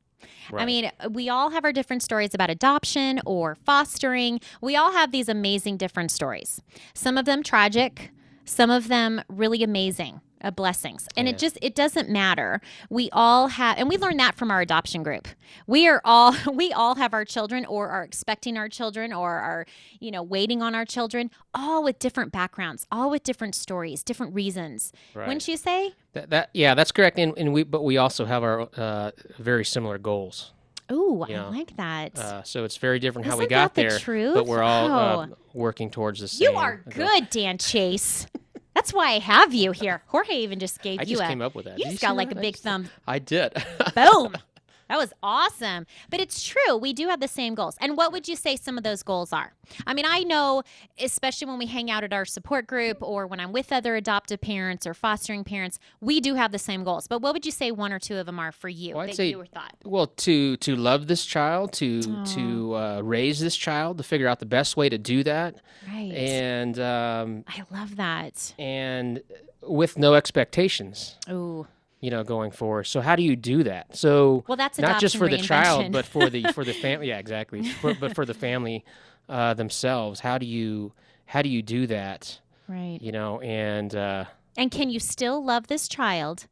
I 0.52 0.66
mean, 0.66 0.90
we 1.08 1.28
all 1.28 1.50
have 1.50 1.64
our 1.64 1.72
different 1.72 2.02
stories 2.02 2.34
about 2.34 2.50
adoption 2.50 3.20
or 3.24 3.54
fostering. 3.54 4.40
We 4.60 4.74
all 4.74 4.90
have 4.92 5.12
these 5.12 5.28
amazing 5.28 5.76
different 5.76 6.10
stories. 6.10 6.60
Some 6.92 7.16
of 7.16 7.24
them 7.24 7.44
tragic, 7.44 8.10
some 8.50 8.70
of 8.70 8.88
them 8.88 9.22
really 9.28 9.62
amazing. 9.62 10.20
Uh, 10.42 10.50
blessings 10.50 11.06
and 11.18 11.28
it 11.28 11.36
just 11.36 11.58
it 11.60 11.74
doesn't 11.74 12.08
matter 12.08 12.62
we 12.88 13.10
all 13.12 13.48
have 13.48 13.76
and 13.76 13.90
we 13.90 13.98
learned 13.98 14.18
that 14.18 14.34
from 14.36 14.50
our 14.50 14.62
adoption 14.62 15.02
group 15.02 15.28
we 15.66 15.86
are 15.86 16.00
all 16.02 16.34
we 16.54 16.72
all 16.72 16.94
have 16.94 17.12
our 17.12 17.26
children 17.26 17.66
or 17.66 17.90
are 17.90 18.02
expecting 18.02 18.56
our 18.56 18.66
children 18.66 19.12
or 19.12 19.32
are 19.32 19.66
you 19.98 20.10
know 20.10 20.22
waiting 20.22 20.62
on 20.62 20.74
our 20.74 20.86
children 20.86 21.30
all 21.52 21.84
with 21.84 21.98
different 21.98 22.32
backgrounds 22.32 22.86
all 22.90 23.10
with 23.10 23.22
different 23.22 23.54
stories 23.54 24.02
different 24.02 24.34
reasons 24.34 24.94
wouldn't 25.26 25.46
you 25.46 25.58
say 25.58 25.92
That, 26.14 26.30
that 26.30 26.50
yeah, 26.54 26.74
that's 26.74 26.90
correct. 26.90 27.18
And, 27.18 27.36
and 27.36 27.52
we 27.52 27.62
but 27.62 27.84
we 27.84 27.98
also 27.98 28.24
have 28.24 28.42
our 28.42 28.68
uh, 28.76 29.10
very 29.38 29.64
similar 29.64 29.98
goals. 29.98 30.52
Ooh, 30.92 31.24
Yeah. 31.28 31.46
I 31.46 31.50
like 31.50 31.76
that. 31.76 32.18
Uh, 32.18 32.42
so 32.42 32.64
it's 32.64 32.76
very 32.76 32.98
different 32.98 33.26
how 33.26 33.36
we 33.36 33.46
got 33.46 33.74
the 33.74 33.82
there, 33.82 33.98
truth? 33.98 34.34
but 34.34 34.46
we're 34.46 34.62
all 34.62 34.90
uh, 34.90 35.26
Oh. 35.26 35.36
working 35.54 35.90
towards 35.90 36.20
the 36.20 36.28
same. 36.28 36.50
you 36.52 36.56
are 36.56 36.82
good, 36.90 37.30
Dan 37.30 37.58
Chase. 37.58 38.26
That's 38.74 38.92
why 38.92 39.10
I 39.10 39.18
have 39.18 39.52
you 39.52 39.72
here. 39.72 40.02
Jorge 40.06 40.32
even 40.34 40.58
just 40.58 40.80
gave 40.80 40.94
you. 40.94 41.00
I 41.00 41.02
you 41.02 41.08
just 41.16 41.22
a. 41.22 41.28
came 41.28 41.42
up 41.42 41.54
with 41.54 41.64
that. 41.66 41.78
You 41.78 41.84
Did 41.84 41.90
just 41.92 42.02
you 42.02 42.08
got 42.08 42.16
like 42.16 42.28
that? 42.30 42.38
a 42.38 42.40
big 42.40 42.56
thumb. 42.56 42.88
I 43.06 43.18
did. 43.18 43.52
Boom. 43.94 44.34
That 44.90 44.98
was 44.98 45.12
awesome. 45.22 45.86
But 46.10 46.20
it's 46.20 46.42
true. 46.44 46.76
We 46.76 46.92
do 46.92 47.08
have 47.08 47.20
the 47.20 47.28
same 47.28 47.54
goals. 47.54 47.76
And 47.80 47.96
what 47.96 48.10
would 48.12 48.26
you 48.28 48.34
say 48.34 48.56
some 48.56 48.76
of 48.76 48.82
those 48.82 49.02
goals 49.04 49.32
are? 49.32 49.52
I 49.86 49.94
mean, 49.94 50.04
I 50.06 50.24
know, 50.24 50.64
especially 50.98 51.46
when 51.46 51.58
we 51.58 51.66
hang 51.66 51.90
out 51.92 52.02
at 52.02 52.12
our 52.12 52.24
support 52.24 52.66
group 52.66 52.98
or 53.00 53.26
when 53.28 53.38
I'm 53.38 53.52
with 53.52 53.72
other 53.72 53.94
adoptive 53.94 54.40
parents 54.40 54.86
or 54.88 54.92
fostering 54.94 55.44
parents, 55.44 55.78
we 56.00 56.20
do 56.20 56.34
have 56.34 56.50
the 56.50 56.58
same 56.58 56.82
goals. 56.82 57.06
But 57.06 57.22
what 57.22 57.32
would 57.34 57.46
you 57.46 57.52
say 57.52 57.70
one 57.70 57.92
or 57.92 58.00
two 58.00 58.16
of 58.16 58.26
them 58.26 58.40
are 58.40 58.50
for 58.50 58.68
you 58.68 58.96
Well, 58.96 59.06
that 59.06 59.14
say- 59.14 59.30
you 59.30 59.38
were 59.38 59.46
thought? 59.46 59.74
well, 59.84 60.08
to 60.08 60.56
to 60.56 60.74
love 60.74 61.06
this 61.06 61.24
child, 61.24 61.72
to 61.74 62.24
to 62.34 62.74
uh, 62.74 63.00
raise 63.04 63.38
this 63.38 63.54
child, 63.56 63.96
to 63.98 64.02
figure 64.04 64.26
out 64.26 64.40
the 64.40 64.46
best 64.46 64.76
way 64.76 64.88
to 64.88 64.98
do 64.98 65.22
that, 65.22 65.54
Right. 65.86 66.10
and 66.12 66.78
um, 66.80 67.44
I 67.46 67.62
love 67.70 67.94
that. 67.96 68.54
and 68.58 69.22
with 69.62 69.96
no 69.98 70.14
expectations. 70.14 71.16
Ooh. 71.30 71.66
You 72.00 72.10
know, 72.10 72.24
going 72.24 72.50
forward. 72.50 72.84
So 72.84 73.00
how 73.00 73.16
do 73.16 73.22
you 73.22 73.36
do 73.36 73.62
that? 73.64 73.96
So 73.96 74.44
Well, 74.48 74.56
that's 74.56 74.78
not 74.78 75.00
just 75.00 75.16
for 75.16 75.28
the 75.28 75.38
child, 75.38 75.92
but 75.92 76.06
for 76.06 76.30
the 76.30 76.46
for 76.52 76.64
the 76.64 76.72
family. 76.84 77.08
Yeah, 77.08 77.18
exactly. 77.18 77.62
For, 77.62 77.94
but 77.94 78.14
for 78.14 78.24
the 78.24 78.34
family 78.34 78.84
uh, 79.28 79.54
themselves, 79.54 80.20
how 80.20 80.38
do 80.38 80.46
you 80.46 80.92
how 81.26 81.42
do 81.42 81.48
you 81.48 81.62
do 81.62 81.86
that? 81.86 82.40
Right. 82.68 82.98
You 83.00 83.12
know, 83.12 83.40
and 83.40 83.94
uh, 83.94 84.24
And 84.56 84.70
can 84.70 84.90
you 84.90 85.00
still 85.00 85.44
love 85.44 85.66
this 85.66 85.88
child 85.88 86.46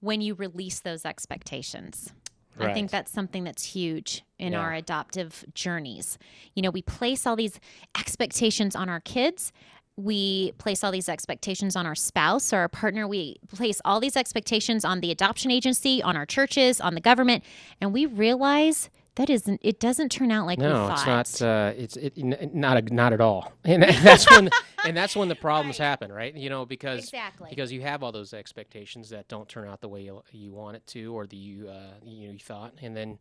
when 0.00 0.20
you 0.20 0.34
release 0.34 0.80
those 0.80 1.04
expectations? 1.04 2.12
I 2.60 2.74
think 2.74 2.90
that's 2.90 3.12
something 3.12 3.44
that's 3.44 3.62
huge 3.62 4.24
in 4.36 4.52
Yeah. 4.52 4.58
our 4.58 4.74
adoptive 4.74 5.44
journeys. 5.54 6.18
You 6.56 6.62
know, 6.62 6.70
we 6.70 6.82
place 6.82 7.24
all 7.24 7.36
these 7.36 7.60
expectations 7.96 8.74
on 8.74 8.88
our 8.88 8.98
kids. 8.98 9.52
We 9.98 10.52
place 10.58 10.84
all 10.84 10.92
these 10.92 11.08
expectations 11.08 11.74
on 11.74 11.84
our 11.84 11.96
spouse 11.96 12.52
or 12.52 12.58
our 12.58 12.68
partner. 12.68 13.08
We 13.08 13.38
place 13.52 13.80
all 13.84 13.98
these 13.98 14.16
expectations 14.16 14.84
on 14.84 15.00
the 15.00 15.10
adoption 15.10 15.50
agency, 15.50 16.00
on 16.00 16.16
our 16.16 16.24
churches, 16.24 16.80
on 16.80 16.94
the 16.94 17.00
government, 17.00 17.42
and 17.80 17.92
we 17.92 18.06
realize 18.06 18.90
that 19.16 19.28
isn't. 19.28 19.60
It 19.64 19.80
doesn't 19.80 20.10
turn 20.10 20.30
out 20.30 20.46
like 20.46 20.58
we 20.58 20.66
no, 20.66 20.88
it's 20.92 21.04
not. 21.04 21.42
Uh, 21.42 21.72
it's 21.76 21.96
it, 21.96 22.12
n- 22.16 22.50
not 22.54 22.76
a, 22.76 22.94
not 22.94 23.12
at 23.12 23.20
all. 23.20 23.52
And 23.64 23.82
that's 23.82 24.30
when 24.30 24.48
and 24.84 24.96
that's 24.96 25.16
when 25.16 25.26
the 25.28 25.34
problems 25.48 25.76
happen, 25.76 26.12
right? 26.12 26.32
You 26.32 26.48
know, 26.48 26.64
because 26.64 27.00
Exactly. 27.00 27.48
because 27.50 27.72
you 27.72 27.80
have 27.80 28.04
all 28.04 28.12
those 28.12 28.32
expectations 28.32 29.10
that 29.10 29.26
don't 29.26 29.48
turn 29.48 29.66
out 29.66 29.80
the 29.80 29.88
way 29.88 30.02
you, 30.02 30.22
you 30.30 30.52
want 30.52 30.76
it 30.76 30.86
to, 30.88 31.12
or 31.12 31.26
the 31.26 31.36
you 31.36 31.68
uh, 31.68 31.94
you, 32.04 32.28
know, 32.28 32.32
you 32.34 32.38
thought, 32.38 32.74
and 32.80 32.96
then 32.96 33.18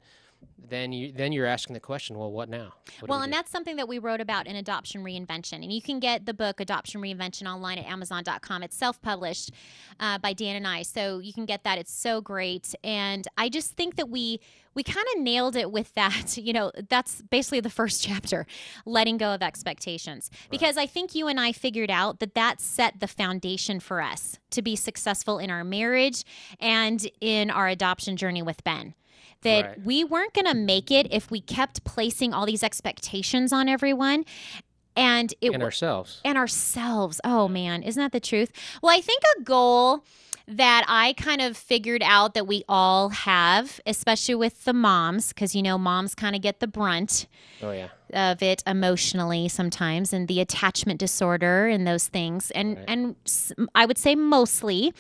then 0.70 0.92
you 0.92 1.12
then 1.12 1.32
you're 1.32 1.46
asking 1.46 1.74
the 1.74 1.80
question, 1.80 2.18
well, 2.18 2.32
what 2.32 2.50
now? 2.50 2.74
What 3.00 3.10
well, 3.10 3.20
we 3.20 3.26
and 3.26 3.32
do? 3.32 3.38
that's 3.38 3.52
something 3.52 3.76
that 3.78 3.88
we 3.88 4.00
wrote 4.00 4.22
about 4.22 4.48
in 4.48 4.56
Adoption 4.56 5.04
Reinvention. 5.04 5.64
And 5.64 5.72
you 5.72 5.82
can 5.82 6.00
get 6.00 6.26
the 6.26 6.34
book 6.34 6.60
Adoption 6.60 7.02
Reinvention 7.02 7.52
online 7.52 7.78
at 7.78 7.86
Amazon.com. 7.86 8.64
It's 8.64 8.76
self 8.76 9.02
published 9.02 9.52
uh, 10.00 10.18
by 10.18 10.34
Dan 10.34 10.56
and 10.56 10.68
I. 10.68 10.84
So 10.84 11.20
you 11.20 11.34
can 11.34 11.46
get 11.46 11.64
that. 11.64 11.78
It's 11.78 11.94
so 11.94 12.22
great. 12.22 12.74
And 12.84 13.28
I 13.38 13.50
just 13.50 13.72
think 13.74 13.96
that 13.96 14.10
we. 14.10 14.40
We 14.74 14.84
kind 14.84 15.08
of 15.16 15.24
nailed 15.24 15.56
it 15.56 15.72
with 15.72 15.92
that. 15.96 16.38
You 16.48 16.54
know, 16.54 16.72
that's 16.88 17.24
basically 17.24 17.62
the 17.62 17.70
first 17.70 18.04
chapter, 18.08 18.46
letting 18.86 19.18
go 19.18 19.34
of 19.34 19.42
expectations. 19.42 20.30
Because 20.52 20.78
I 20.78 20.86
think 20.86 21.16
you 21.16 21.28
and 21.28 21.40
I 21.40 21.52
figured 21.52 21.90
out 21.90 22.20
that 22.20 22.36
that 22.36 22.62
set 22.62 23.00
the 23.00 23.08
foundation 23.08 23.80
for 23.80 24.04
us 24.04 24.38
to 24.52 24.62
be 24.62 24.76
successful 24.76 25.40
in 25.40 25.50
our 25.50 25.64
marriage 25.64 26.24
and 26.60 27.10
in 27.22 27.50
our 27.50 27.68
adoption 27.68 28.18
journey 28.18 28.44
with 28.44 28.64
Ben 28.64 28.94
that 29.42 29.66
Right. 29.66 29.82
we 29.86 30.04
weren't 30.04 30.34
going 30.34 30.46
to 30.48 30.54
make 30.56 30.90
it 30.92 31.08
if 31.12 31.30
we 31.32 31.42
kept 31.42 31.84
placing 31.84 32.34
all 32.34 32.46
these 32.46 32.64
expectations 32.64 33.54
on 33.54 33.68
everyone 33.70 34.26
and 34.96 35.34
it 35.42 35.52
and 35.54 35.62
ourselves. 35.64 36.22
and 36.26 36.38
ourselves. 36.38 37.22
Oh 37.24 37.48
man, 37.48 37.84
isn't 37.84 38.02
that 38.02 38.12
the 38.12 38.20
truth? 38.20 38.52
Well, 38.82 38.96
I 38.96 39.02
think 39.02 39.22
a 39.38 39.42
goal 39.44 40.04
that 40.50 40.86
I 40.88 41.12
kind 41.14 41.42
of 41.42 41.58
figured 41.58 42.02
out 42.02 42.34
that 42.34 42.48
we 42.48 42.64
all 42.70 43.10
have, 43.10 43.82
especially 43.86 44.36
with 44.36 44.64
the 44.64 44.72
moms, 44.74 45.30
because 45.30 45.54
you 45.54 45.62
know, 45.62 45.78
moms 45.78 46.16
kind 46.16 46.36
of 46.38 46.42
get 46.42 46.62
the 46.62 46.68
brunt 46.68 47.28
Oh 47.62 47.72
yeah. 47.72 47.90
of 48.14 48.42
it 48.42 48.64
emotionally 48.66 49.50
sometimes 49.50 50.14
and 50.14 50.28
the 50.30 50.40
attachment 50.40 51.00
disorder 51.02 51.68
and 51.68 51.86
those 51.86 52.08
things 52.08 52.50
and 52.52 52.78
Right. 52.78 52.86
and 52.88 53.16
i 53.76 53.86
would 53.86 53.98
say 53.98 54.16
mostly 54.16 54.94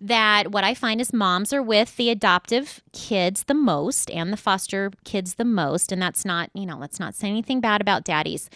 that 0.00 0.50
what 0.50 0.64
I 0.64 0.74
find 0.74 1.00
is 1.00 1.12
moms 1.12 1.52
are 1.52 1.62
with 1.62 1.96
the 1.96 2.10
adoptive 2.10 2.82
kids 2.92 3.44
the 3.44 3.54
most 3.54 4.10
and 4.10 4.32
the 4.32 4.36
foster 4.36 4.90
kids 5.04 5.34
the 5.34 5.44
most 5.44 5.92
and 5.92 6.00
that's 6.00 6.24
not 6.24 6.50
you 6.54 6.64
know 6.66 6.76
let's 6.78 6.98
not 6.98 7.14
say 7.14 7.28
anything 7.28 7.60
bad 7.60 7.80
about 7.80 8.04
daddies. 8.04 8.48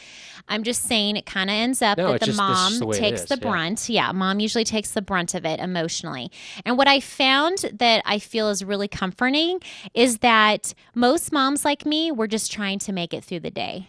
I'm 0.48 0.62
just 0.62 0.82
saying 0.82 1.16
it 1.16 1.26
kind 1.26 1.50
of 1.50 1.54
ends 1.54 1.82
up 1.82 1.98
No, 1.98 2.12
that 2.12 2.20
the 2.20 2.26
just- 2.26 2.38
mom 2.38 2.78
the 2.78 2.92
takes 2.92 3.22
is, 3.22 3.26
the 3.28 3.36
yeah. 3.36 3.50
brunt. 3.50 3.88
Yeah 3.88 4.12
mom 4.12 4.40
usually 4.40 4.64
takes 4.64 4.90
the 4.92 5.02
brunt 5.02 5.34
of 5.34 5.44
it 5.44 5.60
emotionally. 5.60 6.30
And 6.64 6.76
what 6.78 6.88
I 6.88 7.00
found 7.00 7.58
that 7.72 8.02
I 8.06 8.18
feel 8.18 8.48
is 8.48 8.64
really 8.64 8.88
comforting 8.88 9.60
is 9.92 10.18
that 10.18 10.74
most 10.94 11.32
moms 11.32 11.64
like 11.64 11.84
me 11.84 12.10
were 12.10 12.26
just 12.26 12.50
trying 12.50 12.78
to 12.80 12.92
make 12.92 13.12
it 13.12 13.22
through 13.24 13.40
the 13.40 13.50
day 13.50 13.88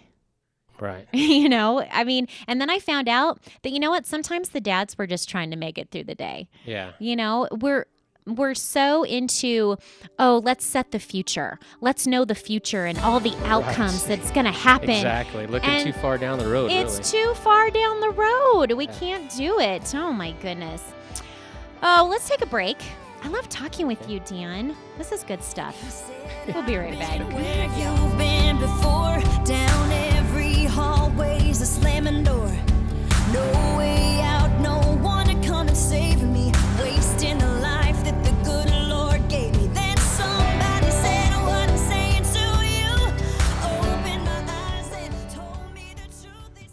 Right. 0.79 1.08
you 1.13 1.48
know 1.50 1.86
i 1.91 2.03
mean 2.03 2.27
and 2.48 2.60
then 2.60 2.70
i 2.70 2.79
found 2.79 3.08
out 3.10 3.39
that 3.63 3.72
you 3.72 3.79
know 3.79 3.89
what 3.91 4.05
sometimes 4.05 4.50
the 4.50 4.62
dads 4.62 4.98
were 4.98 5.08
just 5.08 5.29
trying 5.29 5.51
to 5.51 5.58
make 5.58 5.77
it 5.77 5.89
through 5.91 6.03
the 6.05 6.15
day 6.15 6.48
Yeah. 6.65 6.91
you 7.00 7.15
know 7.15 7.48
we're 7.51 7.86
we're 8.27 8.55
so 8.55 9.03
into 9.03 9.77
oh 10.17 10.41
let's 10.44 10.65
set 10.65 10.89
the 10.91 11.00
future 11.00 11.60
let's 11.79 12.08
know 12.08 12.25
the 12.25 12.34
future 12.36 12.86
and 12.86 12.98
all 13.00 13.20
the 13.20 13.36
outcomes 13.46 14.05
that's 14.08 14.32
going 14.32 14.46
to 14.48 14.51
happen 14.51 14.89
Exactly. 14.89 15.46
Looking 15.46 15.70
And 15.70 15.94
too 15.94 16.00
far 16.01 16.17
down 16.17 16.39
the 16.39 16.48
road. 16.48 16.72
it's 16.72 17.13
really. 17.13 17.25
too 17.25 17.34
far 17.36 17.70
down 17.70 18.00
the 18.00 18.10
road 18.10 18.72
we 18.74 18.86
Yeah. 18.88 19.00
can't 19.00 19.32
do 19.38 19.60
it 19.60 19.94
oh 19.96 20.12
my 20.12 20.32
goodness 20.41 20.82
oh 21.84 22.08
let's 22.10 22.27
take 22.27 22.41
a 22.41 22.48
break 22.48 22.77
i 23.24 23.27
love 23.27 23.48
talking 23.48 23.86
with 23.86 24.10
you 24.10 24.20
dan 24.22 24.75
this 24.98 25.12
is 25.12 25.24
good 25.24 25.44
stuff 25.44 26.10
we'll 26.53 26.63
be 26.63 26.77
right 26.77 26.98
back 26.98 27.22
Hallway's 31.15 31.62
a 31.62 31.65
slamming 31.65 32.24
door. 32.25 32.51
No 33.31 33.77
way 33.77 34.19
out, 34.22 34.51
no 34.60 34.79
one 35.01 35.27
to 35.27 35.48
come 35.48 35.69
and 35.69 35.77
save 35.77 36.22
me. 36.22 36.51
Wasting 36.77 37.38
the 37.38 37.48
life 37.62 38.03
that 38.03 38.22
the 38.25 38.31
good 38.43 38.69
Lord 38.89 39.25
gave 39.29 39.55
me. 39.55 39.67
Then 39.67 39.95
somebody 39.98 40.91
said 40.91 41.31
saying 41.77 42.24
to 42.24 42.67
you. 42.67 42.91
Opened 43.63 44.25
my 44.25 44.43
eyes 44.50 44.91
and 44.91 45.13
told 45.31 45.74
me 45.74 45.93
the 45.95 46.07
truth. 46.22 46.69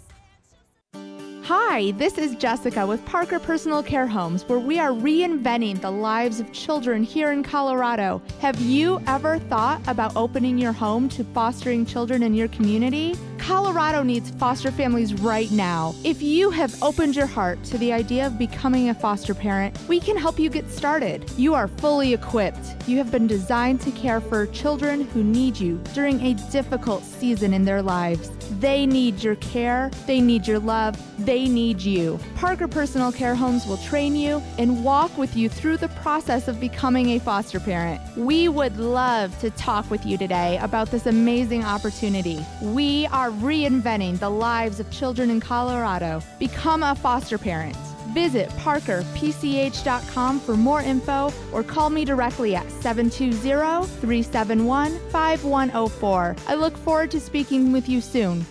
Hi, 1.44 1.92
this 1.92 2.18
is 2.18 2.34
Jessica 2.34 2.84
with 2.84 3.04
Parker 3.06 3.38
Personal 3.38 3.84
Care 3.84 4.08
Homes, 4.08 4.42
where 4.48 4.58
we 4.58 4.80
are 4.80 4.90
reinventing 4.90 5.80
the 5.80 5.92
lives 5.92 6.40
of 6.40 6.52
children 6.52 7.04
here 7.04 7.30
in 7.30 7.44
Colorado. 7.44 8.20
Have 8.40 8.60
you 8.60 9.00
ever 9.06 9.38
thought 9.38 9.80
about 9.86 10.16
opening 10.16 10.58
your 10.58 10.72
home 10.72 11.08
to 11.10 11.22
fostering 11.22 11.86
children 11.86 12.24
in 12.24 12.34
your 12.34 12.48
community? 12.48 13.14
Colorado 13.42 14.04
needs 14.04 14.30
foster 14.30 14.70
families 14.70 15.14
right 15.14 15.50
now. 15.50 15.96
If 16.04 16.22
you 16.22 16.50
have 16.50 16.80
opened 16.80 17.16
your 17.16 17.26
heart 17.26 17.60
to 17.64 17.78
the 17.78 17.92
idea 17.92 18.24
of 18.24 18.38
becoming 18.38 18.88
a 18.88 18.94
foster 18.94 19.34
parent, 19.34 19.76
we 19.88 19.98
can 19.98 20.16
help 20.16 20.38
you 20.38 20.48
get 20.48 20.70
started. 20.70 21.28
You 21.36 21.52
are 21.54 21.66
fully 21.66 22.14
equipped. 22.14 22.76
You 22.86 22.98
have 22.98 23.10
been 23.10 23.26
designed 23.26 23.80
to 23.80 23.90
care 23.90 24.20
for 24.20 24.46
children 24.46 25.08
who 25.08 25.24
need 25.24 25.58
you 25.58 25.82
during 25.92 26.20
a 26.24 26.34
difficult 26.52 27.02
season 27.02 27.52
in 27.52 27.64
their 27.64 27.82
lives. 27.82 28.30
They 28.60 28.86
need 28.86 29.24
your 29.24 29.34
care, 29.36 29.90
they 30.06 30.20
need 30.20 30.46
your 30.46 30.60
love, 30.60 30.96
they 31.24 31.48
need 31.48 31.80
you. 31.80 32.20
Parker 32.36 32.68
Personal 32.68 33.10
Care 33.10 33.34
Homes 33.34 33.66
will 33.66 33.78
train 33.78 34.14
you 34.14 34.40
and 34.56 34.84
walk 34.84 35.18
with 35.18 35.36
you 35.36 35.48
through 35.48 35.78
the 35.78 35.88
process 35.88 36.46
of 36.46 36.60
becoming 36.60 37.10
a 37.10 37.18
foster 37.18 37.58
parent. 37.58 38.00
We 38.16 38.48
would 38.48 38.76
love 38.76 39.36
to 39.40 39.50
talk 39.50 39.90
with 39.90 40.06
you 40.06 40.16
today 40.16 40.58
about 40.58 40.92
this 40.92 41.06
amazing 41.06 41.64
opportunity. 41.64 42.44
We 42.60 43.06
are 43.08 43.31
reinventing 43.40 44.18
the 44.18 44.28
lives 44.30 44.80
of 44.80 44.90
children 44.90 45.30
in 45.30 45.40
Colorado. 45.40 46.22
Become 46.38 46.82
a 46.82 46.94
foster 46.94 47.38
parent. 47.38 47.76
Visit 48.14 48.48
parkerpch.com 48.50 50.40
for 50.40 50.56
more 50.56 50.82
info 50.82 51.32
or 51.52 51.62
call 51.62 51.88
me 51.88 52.04
directly 52.04 52.54
at 52.54 52.70
720 52.70 53.86
371 54.00 54.98
5104. 55.10 56.36
I 56.46 56.54
look 56.54 56.76
forward 56.76 57.10
to 57.12 57.20
speaking 57.20 57.72
with 57.72 57.88
you 57.88 58.00
soon. 58.00 58.44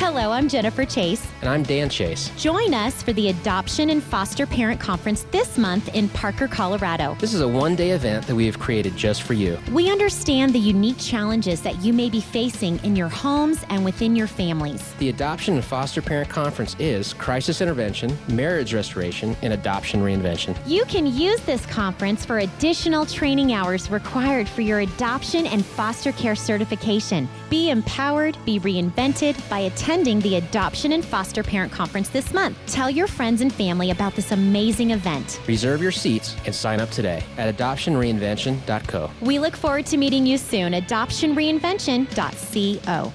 Hello 0.00 0.32
i'm 0.32 0.48
jennifer 0.48 0.86
chase 0.86 1.30
And 1.40 1.48
I'm 1.48 1.62
Dan 1.62 1.88
Chase. 1.88 2.30
Join 2.36 2.74
us 2.74 3.02
for 3.02 3.14
the 3.14 3.30
Adoption 3.30 3.88
and 3.88 4.02
Foster 4.02 4.46
Parent 4.46 4.78
Conference 4.78 5.22
this 5.30 5.56
month 5.56 5.88
in 5.94 6.10
Parker, 6.10 6.46
Colorado. 6.46 7.16
This 7.18 7.32
is 7.32 7.40
a 7.40 7.48
one 7.48 7.74
day 7.74 7.92
event 7.92 8.26
that 8.26 8.34
we 8.34 8.44
have 8.44 8.58
created 8.58 8.94
just 8.94 9.22
for 9.22 9.32
you. 9.32 9.58
We 9.72 9.90
understand 9.90 10.52
the 10.52 10.58
unique 10.58 10.98
challenges 10.98 11.62
that 11.62 11.80
you 11.80 11.94
may 11.94 12.10
be 12.10 12.20
facing 12.20 12.78
in 12.84 12.94
your 12.94 13.08
homes 13.08 13.64
and 13.70 13.86
within 13.86 14.14
your 14.14 14.26
families. 14.26 14.92
The 14.98 15.08
Adoption 15.08 15.54
and 15.54 15.64
Foster 15.64 16.02
Parent 16.02 16.28
Conference 16.28 16.76
is 16.78 17.14
crisis 17.14 17.62
intervention, 17.62 18.16
marriage 18.28 18.74
restoration, 18.74 19.34
and 19.40 19.54
adoption 19.54 20.02
reinvention. 20.02 20.54
You 20.66 20.84
can 20.84 21.06
use 21.06 21.40
this 21.40 21.64
conference 21.64 22.26
for 22.26 22.40
additional 22.40 23.06
training 23.06 23.54
hours 23.54 23.90
required 23.90 24.46
for 24.46 24.60
your 24.60 24.80
adoption 24.80 25.46
and 25.46 25.64
foster 25.64 26.12
care 26.12 26.36
certification. 26.36 27.28
Be 27.48 27.70
empowered, 27.70 28.36
be 28.44 28.60
reinvented 28.60 29.36
by 29.48 29.60
attending 29.60 29.89
the 29.90 30.36
Adoption 30.36 30.92
and 30.92 31.04
Foster 31.04 31.42
Parent 31.42 31.72
Conference 31.72 32.10
this 32.10 32.32
month. 32.32 32.56
Tell 32.66 32.88
your 32.88 33.08
friends 33.08 33.40
and 33.40 33.52
family 33.52 33.90
about 33.90 34.14
this 34.14 34.30
amazing 34.30 34.92
event. 34.92 35.40
Reserve 35.48 35.82
your 35.82 35.90
seats 35.90 36.36
and 36.46 36.54
sign 36.54 36.80
up 36.80 36.90
today 36.90 37.24
at 37.38 37.52
adoptionreinvention.co. 37.56 39.10
We 39.20 39.40
look 39.40 39.56
forward 39.56 39.86
to 39.86 39.96
meeting 39.96 40.26
you 40.26 40.38
soon. 40.38 40.74
At 40.74 40.84
adoptionreinvention.co. 40.84 43.12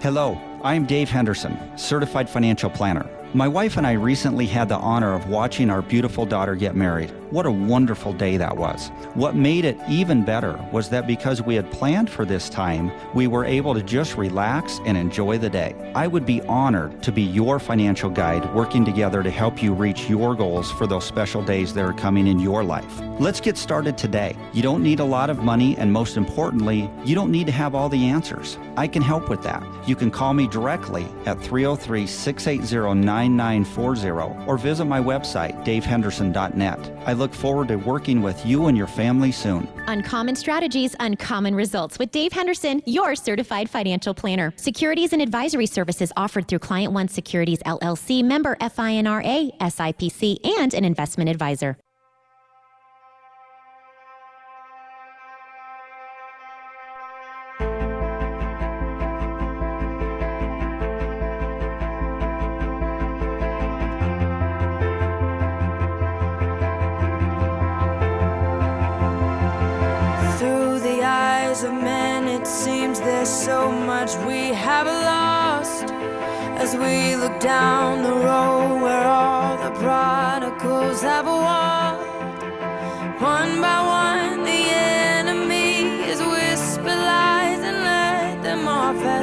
Hello, 0.00 0.40
I'm 0.62 0.86
Dave 0.86 1.10
Henderson, 1.10 1.58
certified 1.76 2.30
financial 2.30 2.70
planner. 2.70 3.10
My 3.34 3.48
wife 3.48 3.76
and 3.76 3.84
I 3.84 3.94
recently 3.94 4.46
had 4.46 4.68
the 4.68 4.76
honor 4.76 5.14
of 5.14 5.28
watching 5.28 5.68
our 5.68 5.82
beautiful 5.82 6.24
daughter 6.24 6.54
get 6.54 6.76
married. 6.76 7.12
What 7.30 7.44
a 7.44 7.50
wonderful 7.50 8.12
day 8.12 8.36
that 8.36 8.56
was. 8.56 8.90
What 9.14 9.34
made 9.34 9.64
it 9.64 9.76
even 9.88 10.24
better 10.24 10.64
was 10.70 10.88
that 10.90 11.08
because 11.08 11.42
we 11.42 11.56
had 11.56 11.68
planned 11.72 12.08
for 12.08 12.24
this 12.24 12.48
time, 12.48 12.92
we 13.14 13.26
were 13.26 13.44
able 13.44 13.74
to 13.74 13.82
just 13.82 14.16
relax 14.16 14.78
and 14.86 14.96
enjoy 14.96 15.38
the 15.38 15.50
day. 15.50 15.74
I 15.96 16.06
would 16.06 16.24
be 16.24 16.40
honored 16.42 17.02
to 17.02 17.10
be 17.10 17.22
your 17.22 17.58
financial 17.58 18.10
guide, 18.10 18.54
working 18.54 18.84
together 18.84 19.24
to 19.24 19.30
help 19.30 19.60
you 19.60 19.74
reach 19.74 20.08
your 20.08 20.36
goals 20.36 20.70
for 20.70 20.86
those 20.86 21.04
special 21.04 21.42
days 21.42 21.74
that 21.74 21.84
are 21.84 21.92
coming 21.92 22.28
in 22.28 22.38
your 22.38 22.62
life. 22.62 23.00
Let's 23.18 23.40
get 23.40 23.56
started 23.56 23.98
today. 23.98 24.36
You 24.52 24.62
don't 24.62 24.84
need 24.84 25.00
a 25.00 25.04
lot 25.04 25.28
of 25.28 25.42
money, 25.42 25.76
and 25.78 25.92
most 25.92 26.16
importantly, 26.16 26.88
you 27.04 27.16
don't 27.16 27.32
need 27.32 27.46
to 27.46 27.52
have 27.52 27.74
all 27.74 27.88
the 27.88 28.06
answers. 28.06 28.56
I 28.76 28.86
can 28.86 29.02
help 29.02 29.28
with 29.28 29.42
that. 29.42 29.64
You 29.88 29.96
can 29.96 30.12
call 30.12 30.32
me 30.32 30.46
directly 30.46 31.06
at 31.24 31.40
303 31.40 32.06
680 32.06 32.94
9940 33.00 34.46
or 34.46 34.58
visit 34.58 34.84
my 34.84 35.00
website, 35.00 35.64
davehenderson.net. 35.64 36.92
I 37.06 37.15
look 37.16 37.34
forward 37.34 37.68
to 37.68 37.76
working 37.76 38.22
with 38.22 38.44
you 38.46 38.66
and 38.66 38.76
your 38.76 38.86
family 38.86 39.32
soon. 39.32 39.68
Uncommon 39.86 40.36
Strategies, 40.36 40.94
Uncommon 41.00 41.54
Results 41.54 41.98
with 41.98 42.10
Dave 42.10 42.32
Henderson, 42.32 42.82
your 42.86 43.16
certified 43.16 43.68
financial 43.68 44.14
planner. 44.14 44.52
Securities 44.56 45.12
and 45.12 45.20
advisory 45.20 45.66
services 45.66 46.12
offered 46.16 46.46
through 46.46 46.60
Client 46.60 46.92
One 46.92 47.08
Securities 47.08 47.62
LLC, 47.64 48.22
member 48.22 48.56
FINRA, 48.60 49.56
SIPC, 49.58 50.46
and 50.58 50.74
an 50.74 50.84
investment 50.84 51.30
advisor. 51.30 51.76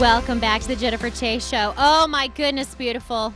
Welcome 0.00 0.40
back 0.40 0.60
to 0.62 0.68
the 0.68 0.74
Jennifer 0.74 1.08
Chase 1.08 1.46
Show. 1.46 1.72
Oh 1.78 2.08
my 2.08 2.26
goodness, 2.26 2.74
beautiful. 2.74 3.32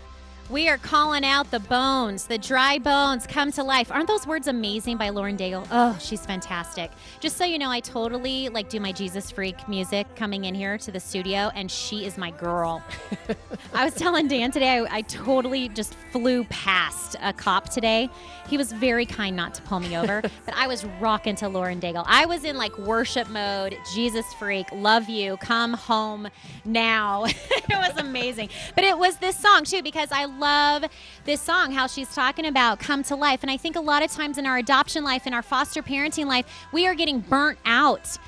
We 0.51 0.71
are 0.71 0.79
calling 0.79 1.27
out 1.27 1.51
the 1.51 1.61
bones, 1.61 2.25
the 2.25 2.39
dry 2.39 2.79
bones 2.79 3.27
come 3.27 3.53
to 3.53 3.63
life. 3.63 3.93
Aren't 3.93 4.09
those 4.09 4.27
words 4.27 4.47
amazing 4.47 4.97
by 4.97 5.11
Lauren 5.11 5.37
Daigle? 5.37 5.69
Oh, 5.71 5.95
she's 6.01 6.25
fantastic. 6.25 6.91
Just 7.21 7.37
so 7.37 7.45
you 7.45 7.59
know, 7.59 7.71
I 7.71 7.81
totally 7.81 8.49
like 8.49 8.71
do 8.71 8.81
my 8.81 8.91
Jesus 8.91 9.31
freak 9.31 9.69
music 9.69 10.07
coming 10.17 10.47
in 10.47 10.55
here 10.55 10.79
to 10.79 10.91
the 10.91 11.01
studio, 11.01 11.51
and 11.55 11.71
she 11.71 12.07
is 12.07 12.17
my 12.17 12.31
girl. 12.31 12.83
I 13.75 13.85
was 13.85 13.95
telling 13.95 14.27
Dan 14.27 14.51
today, 14.51 14.79
I, 14.79 14.97
I 14.97 15.03
totally 15.03 15.69
just 15.69 15.95
flew 16.13 16.45
past 16.45 17.17
a 17.21 17.35
cop 17.35 17.69
today. 17.69 18.09
He 18.49 18.57
was 18.57 18.73
very 18.73 19.05
kind 19.05 19.37
not 19.37 19.53
to 19.53 19.63
pull 19.63 19.81
me 19.81 19.99
over, 19.99 20.23
but 20.47 20.55
I 20.57 20.67
was 20.67 20.87
rocking 20.99 21.37
to 21.37 21.49
Lauren 21.51 21.79
Daigle. 21.79 22.05
I 22.07 22.25
was 22.25 22.45
in 22.45 22.57
like 22.57 22.77
worship 22.79 23.29
mode, 23.29 23.77
Jesus 23.95 24.25
freak, 24.39 24.67
love 24.73 25.11
you, 25.11 25.37
come 25.37 25.75
home 25.75 26.27
now. 26.65 27.25
it 27.27 27.69
was 27.69 27.99
amazing. 27.99 28.49
But 28.75 28.85
it 28.85 28.97
was 28.97 29.19
this 29.19 29.37
song 29.37 29.65
too, 29.65 29.83
because 29.83 30.09
I 30.11 30.38
love 30.39 30.85
this 31.25 31.41
song, 31.41 31.73
how 31.73 31.87
she's 31.87 32.15
talking 32.15 32.47
about 32.47 32.79
come 32.79 33.03
to 33.05 33.17
life. 33.17 33.41
And 33.43 33.51
I 33.51 33.57
think 33.57 33.77
a 33.77 33.81
lot 33.81 34.03
of 34.03 34.11
times 34.11 34.39
in 34.39 34.47
our 34.47 34.59
adoption 34.59 35.05
life, 35.05 35.27
in 35.27 35.35
our 35.35 35.43
foster 35.43 35.83
parenting 35.83 36.27
life, 36.27 36.47
we 36.73 36.87
are 36.87 36.95
getting 36.95 37.21
burnt 37.21 37.59
out 37.65 38.19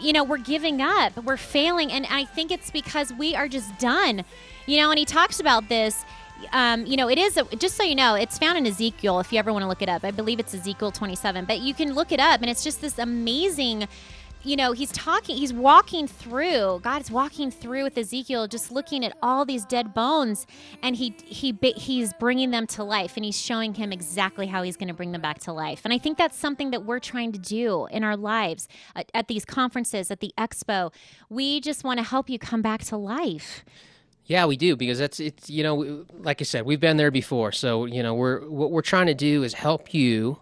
you 0.00 0.12
know, 0.12 0.24
we're 0.24 0.38
giving 0.38 0.80
up, 0.80 1.16
we're 1.24 1.36
failing. 1.36 1.92
And 1.92 2.06
I 2.06 2.24
think 2.24 2.50
it's 2.50 2.70
because 2.70 3.12
we 3.12 3.34
are 3.34 3.48
just 3.48 3.78
done. 3.78 4.24
You 4.66 4.78
know, 4.78 4.90
and 4.90 4.98
he 4.98 5.04
talks 5.04 5.40
about 5.40 5.68
this. 5.68 6.04
Um, 6.52 6.86
you 6.86 6.96
know, 6.96 7.08
it 7.08 7.18
is, 7.18 7.36
a, 7.36 7.44
just 7.56 7.76
so 7.76 7.84
you 7.84 7.94
know, 7.94 8.14
it's 8.14 8.38
found 8.38 8.58
in 8.58 8.66
Ezekiel 8.66 9.20
if 9.20 9.32
you 9.32 9.38
ever 9.38 9.52
want 9.52 9.62
to 9.62 9.68
look 9.68 9.82
it 9.82 9.88
up. 9.88 10.04
I 10.04 10.10
believe 10.10 10.40
it's 10.40 10.54
Ezekiel 10.54 10.90
27, 10.90 11.44
but 11.44 11.60
you 11.60 11.72
can 11.72 11.94
look 11.94 12.10
it 12.10 12.18
up 12.18 12.40
and 12.40 12.50
it's 12.50 12.64
just 12.64 12.80
this 12.80 12.98
amazing. 12.98 13.86
You 14.44 14.56
know, 14.56 14.72
he's 14.72 14.90
talking, 14.90 15.36
he's 15.36 15.52
walking 15.52 16.08
through. 16.08 16.80
God's 16.82 17.10
walking 17.10 17.50
through 17.50 17.84
with 17.84 17.96
Ezekiel, 17.96 18.48
just 18.48 18.72
looking 18.72 19.04
at 19.04 19.16
all 19.22 19.44
these 19.44 19.64
dead 19.64 19.94
bones, 19.94 20.46
and 20.82 20.96
he 20.96 21.14
he 21.24 21.56
he's 21.76 22.12
bringing 22.14 22.50
them 22.50 22.66
to 22.68 22.82
life, 22.82 23.16
and 23.16 23.24
he's 23.24 23.40
showing 23.40 23.74
him 23.74 23.92
exactly 23.92 24.48
how 24.48 24.62
he's 24.62 24.76
going 24.76 24.88
to 24.88 24.94
bring 24.94 25.12
them 25.12 25.20
back 25.20 25.38
to 25.40 25.52
life. 25.52 25.82
And 25.84 25.92
I 25.92 25.98
think 25.98 26.18
that's 26.18 26.36
something 26.36 26.72
that 26.72 26.84
we're 26.84 26.98
trying 26.98 27.30
to 27.32 27.38
do 27.38 27.86
in 27.86 28.02
our 28.02 28.16
lives 28.16 28.66
at, 28.96 29.10
at 29.14 29.28
these 29.28 29.44
conferences, 29.44 30.10
at 30.10 30.20
the 30.20 30.32
expo. 30.36 30.92
We 31.28 31.60
just 31.60 31.84
want 31.84 31.98
to 31.98 32.04
help 32.04 32.28
you 32.28 32.38
come 32.38 32.62
back 32.62 32.82
to 32.86 32.96
life. 32.96 33.64
Yeah, 34.24 34.46
we 34.46 34.56
do 34.56 34.76
because 34.76 34.98
that's 34.98 35.20
it's 35.20 35.50
you 35.50 35.62
know 35.62 36.04
like 36.18 36.40
I 36.40 36.44
said 36.44 36.64
we've 36.64 36.80
been 36.80 36.96
there 36.96 37.10
before. 37.10 37.52
So 37.52 37.84
you 37.86 38.02
know 38.02 38.14
we're 38.14 38.48
what 38.48 38.70
we're 38.70 38.82
trying 38.82 39.06
to 39.06 39.14
do 39.14 39.42
is 39.42 39.54
help 39.54 39.94
you. 39.94 40.40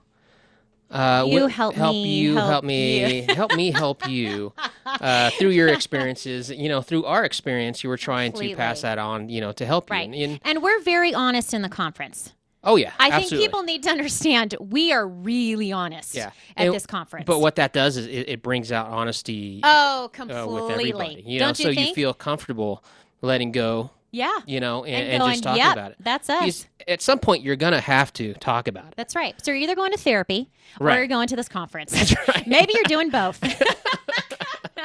Uh, 0.90 1.22
You 1.26 1.32
wi- 1.40 1.48
help 1.50 1.74
help 1.74 1.92
me, 1.94 2.18
you, 2.18 2.34
help 2.34 2.48
help 2.50 2.64
me, 2.64 3.22
help 3.28 3.54
me, 3.54 3.70
help 3.70 4.08
you 4.08 4.52
uh, 4.84 5.30
through 5.38 5.50
your 5.50 5.68
experiences. 5.68 6.50
You 6.50 6.68
know, 6.68 6.82
through 6.82 7.04
our 7.04 7.24
experience, 7.24 7.84
you 7.84 7.88
were 7.90 7.96
trying 7.96 8.32
to 8.32 8.56
pass 8.56 8.80
that 8.82 8.98
on. 8.98 9.28
You 9.28 9.40
know, 9.40 9.52
to 9.52 9.64
help 9.66 9.88
Right. 9.90 10.08
you. 10.08 10.24
And, 10.24 10.32
and- 10.32 10.40
And 10.44 10.62
we're 10.62 10.80
very 10.82 11.14
honest 11.14 11.54
in 11.54 11.62
the 11.62 11.68
conference. 11.68 12.32
oh 12.64 12.76
yeah, 12.76 12.92
I 12.98 13.20
think 13.20 13.30
people 13.30 13.62
need 13.62 13.82
to 13.84 13.90
understand 13.90 14.54
we 14.60 14.92
are 14.92 15.06
really 15.08 15.72
honest 15.72 16.14
yeah 16.14 16.26
at 16.56 16.66
And- 16.66 16.74
this 16.74 16.86
conference. 16.86 17.24
But 17.26 17.38
what 17.40 17.54
that 17.56 17.72
does 17.72 17.96
is 17.96 18.06
it, 18.06 18.28
it 18.28 18.42
brings 18.42 18.70
out 18.72 18.88
honesty 18.88 19.60
Oh, 19.62 20.04
uh, 20.04 20.08
completely. 20.08 20.54
with 20.62 20.70
everybody. 20.72 21.22
You 21.24 21.38
know, 21.40 21.46
Don't 21.46 21.58
you 21.60 21.64
so 21.66 21.72
think? 21.74 21.88
you 21.88 21.94
feel 21.94 22.12
comfortable 22.14 22.82
letting 23.22 23.52
go. 23.52 23.90
Yeah. 24.10 24.38
You 24.46 24.60
know, 24.60 24.84
and, 24.84 25.08
And 25.08 25.22
and, 25.22 25.32
just 25.32 25.42
talking 25.44 25.62
"Yep, 25.62 25.72
about 25.72 25.90
it. 25.92 25.96
that's 26.00 26.28
us." 26.28 26.66
At 26.88 27.00
some 27.00 27.18
point, 27.18 27.42
you're 27.42 27.56
gonna 27.56 27.80
have 27.80 28.12
to 28.14 28.34
talk 28.34 28.66
about 28.68 28.86
it. 28.88 28.94
That's 28.96 29.14
right. 29.14 29.34
So 29.44 29.50
you're 29.50 29.60
either 29.60 29.76
going 29.76 29.92
to 29.92 29.98
therapy 29.98 30.50
right. 30.78 30.96
or 30.96 30.98
you're 30.98 31.06
going 31.08 31.28
to 31.28 31.36
this 31.36 31.48
conference. 31.48 31.92
That's 31.98 32.14
right. 32.28 32.46
Maybe 32.46 32.72
you're 32.74 32.84
doing 32.84 33.10
both. 33.10 33.40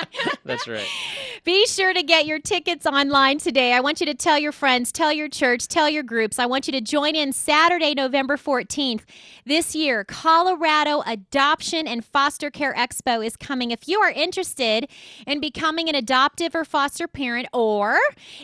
That's 0.46 0.68
right. 0.68 0.88
Be 1.44 1.66
sure 1.68 1.94
to 1.94 2.02
get 2.02 2.26
your 2.26 2.40
tickets 2.40 2.86
online 2.86 3.40
today. 3.40 3.74
I 3.74 3.80
want 3.80 4.00
you 4.00 4.06
to 4.06 4.14
tell 4.14 4.38
your 4.38 4.52
friends, 4.52 4.92
tell 4.92 5.12
your 5.12 5.28
church, 5.28 5.68
tell 5.68 5.90
your 5.90 6.02
groups. 6.04 6.40
I 6.40 6.46
want 6.46 6.68
you 6.68 6.72
to 6.74 6.82
join 6.82 7.16
in 7.16 7.34
Saturday, 7.34 7.94
November 7.94 8.38
14th. 8.38 9.02
This 9.46 9.76
year, 9.76 10.04
Colorado 10.04 11.04
Adoption 11.06 11.88
and 11.88 12.04
Foster 12.04 12.50
Care 12.50 12.74
Expo 12.74 13.26
is 13.26 13.36
coming. 13.36 13.72
If 13.72 13.88
you 13.88 14.00
are 14.00 14.10
interested 14.10 14.88
in 15.28 15.40
becoming 15.40 15.90
an 15.90 15.96
adoptive 15.96 16.56
or 16.56 16.66
foster 16.66 17.08
parent, 17.08 17.48
or 17.54 17.98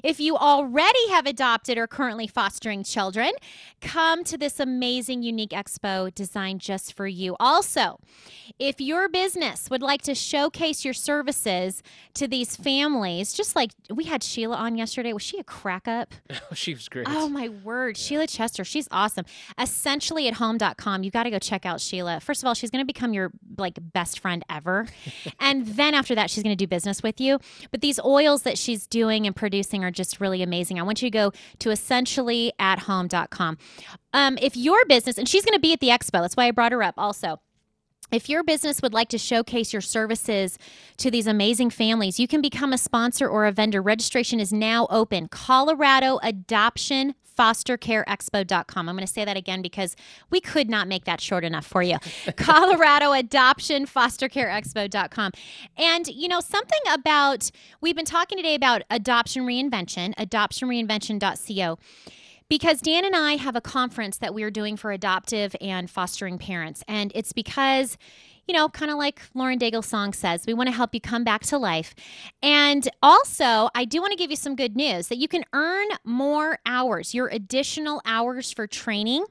if 0.04 0.20
you 0.20 0.38
already 0.38 1.10
have 1.10 1.26
adopted 1.26 1.78
or 1.78 1.88
currently 1.88 2.28
fostering 2.28 2.84
children, 2.84 3.32
come 3.80 4.24
to 4.26 4.38
this 4.38 4.60
amazing, 4.60 5.24
unique 5.24 5.52
expo 5.52 6.14
designed 6.14 6.62
just 6.62 6.94
for 6.94 7.08
you. 7.08 7.36
Also, 7.40 8.00
if 8.60 8.80
your 8.80 9.10
business 9.10 9.70
would 9.72 9.82
like 9.82 10.04
to 10.04 10.14
showcase 10.14 10.86
your 10.86 10.94
services 10.94 11.82
to 12.16 12.28
these 12.28 12.56
families, 12.56 13.34
just 13.34 13.56
like 13.56 13.72
we 13.90 14.06
had 14.06 14.24
Sheila 14.24 14.56
on 14.56 14.78
yesterday, 14.78 15.14
was 15.14 15.24
she 15.24 15.40
a 15.40 15.44
crack 15.44 15.88
up? 15.88 16.14
she 16.54 16.74
was 16.74 16.88
great. 16.90 17.08
Oh 17.10 17.30
my 17.30 17.50
word, 17.50 17.98
Sheila 17.98 18.28
Chester, 18.28 18.64
she's 18.64 18.88
awesome. 18.92 19.26
Essentially 19.58 20.28
at 20.28 20.36
home.com, 20.36 21.04
you 21.04 21.12
got 21.12 21.24
to 21.24 21.30
go 21.30 21.40
check 21.40 21.66
out 21.66 21.80
Sheila. 21.80 22.20
First 22.20 22.44
of 22.44 22.48
all, 22.48 22.54
she's 22.54 22.70
going 22.70 22.82
to 22.82 22.86
become 22.86 23.14
your 23.14 23.32
like 23.58 23.78
best 23.94 24.20
friend 24.20 24.44
ever. 24.50 24.88
and 25.40 25.66
then 25.66 25.94
after 25.94 26.16
that, 26.16 26.30
she's 26.30 26.44
going 26.44 26.56
to 26.56 26.62
do 26.62 26.68
business 26.68 27.02
with 27.02 27.22
you. 27.22 27.40
But 27.72 27.82
these 27.82 28.00
oils 28.00 28.44
that 28.44 28.58
she's 28.58 28.88
doing 28.88 29.26
and 29.26 29.36
producing 29.36 29.84
are 29.84 29.92
just 29.92 30.20
really 30.20 30.42
amazing. 30.42 30.80
I 30.80 30.84
want 30.84 31.02
you 31.02 31.08
to 31.08 31.12
go 31.12 31.32
to 31.60 31.72
essentially 31.72 32.54
at 32.60 32.80
home.com. 32.80 33.58
Um, 34.14 34.38
if 34.42 34.58
your 34.58 34.84
business, 34.86 35.18
and 35.18 35.28
she's 35.28 35.46
going 35.46 35.56
to 35.56 35.60
be 35.60 35.74
at 35.74 35.80
the 35.80 35.90
expo, 35.90 36.22
that's 36.22 36.36
why 36.36 36.46
I 36.46 36.52
brought 36.52 36.72
her 36.72 36.84
up 36.84 36.96
also. 36.98 37.40
If 38.12 38.28
your 38.28 38.44
business 38.44 38.82
would 38.82 38.94
like 38.94 39.10
to 39.10 39.18
showcase 39.18 39.72
your 39.72 39.82
services 39.82 40.58
to 40.98 41.10
these 41.10 41.28
amazing 41.28 41.70
families, 41.70 42.20
you 42.20 42.28
can 42.28 42.42
become 42.42 42.74
a 42.74 42.78
sponsor 42.78 43.28
or 43.28 43.46
a 43.46 43.52
vendor. 43.52 43.82
Registration 43.82 44.40
is 44.40 44.52
now 44.52 44.88
open. 44.90 45.30
Colorado 45.30 46.20
Adoption 46.22 47.16
fostercareexpo.com. 47.38 48.90
I'm 48.90 48.96
going 48.96 49.08
to 49.08 49.12
say 49.12 49.26
that 49.26 49.38
again 49.38 49.62
because 49.62 49.96
we 50.30 50.42
could 50.42 50.70
not 50.70 50.88
make 50.88 51.06
that 51.06 51.22
short 51.22 51.44
enough 51.44 51.66
for 51.66 51.82
you. 51.82 51.98
Colorado 52.36 53.14
Adoption 53.14 53.86
fostercareexpo.com. 53.86 55.32
And 55.78 56.08
you 56.08 56.28
know 56.28 56.42
something 56.42 56.80
about 56.92 57.50
we've 57.80 57.96
been 57.96 58.06
talking 58.06 58.38
today 58.38 58.56
about 58.56 58.84
adoption 58.90 59.44
reinvention, 59.46 60.14
adoptionreinvention.co 60.16 61.80
because 62.52 62.82
Dan 62.82 63.06
and 63.06 63.16
I 63.16 63.38
have 63.38 63.56
a 63.56 63.62
conference 63.62 64.18
that 64.18 64.34
we're 64.34 64.52
doing 64.52 64.76
for 64.76 64.92
adoptive 64.92 65.56
and 65.62 65.90
fostering 65.90 66.38
parents. 66.38 66.84
And 66.86 67.10
it's 67.16 67.32
because, 67.32 67.98
you 68.46 68.54
know, 68.54 68.68
kind 68.68 68.92
of 68.92 68.98
like 68.98 69.22
Lauren 69.34 69.58
Daigle's 69.58 69.86
song 69.86 70.12
says, 70.12 70.46
we 70.46 70.54
want 70.54 70.68
to 70.68 70.76
help 70.76 70.94
you 70.94 71.00
come 71.00 71.24
back 71.24 71.44
to 71.44 71.58
life. 71.58 71.96
And 72.44 72.90
also, 73.02 73.70
I 73.74 73.86
do 73.86 74.02
want 74.02 74.12
to 74.12 74.18
give 74.18 74.32
you 74.32 74.36
some 74.36 74.58
good 74.58 74.76
news 74.76 75.08
that 75.08 75.18
you 75.18 75.30
can 75.30 75.46
earn 75.54 75.88
more 76.04 76.60
hours, 76.66 77.14
your 77.14 77.30
additional 77.30 78.02
hours 78.04 78.52
for 78.52 78.68
training. 78.68 79.24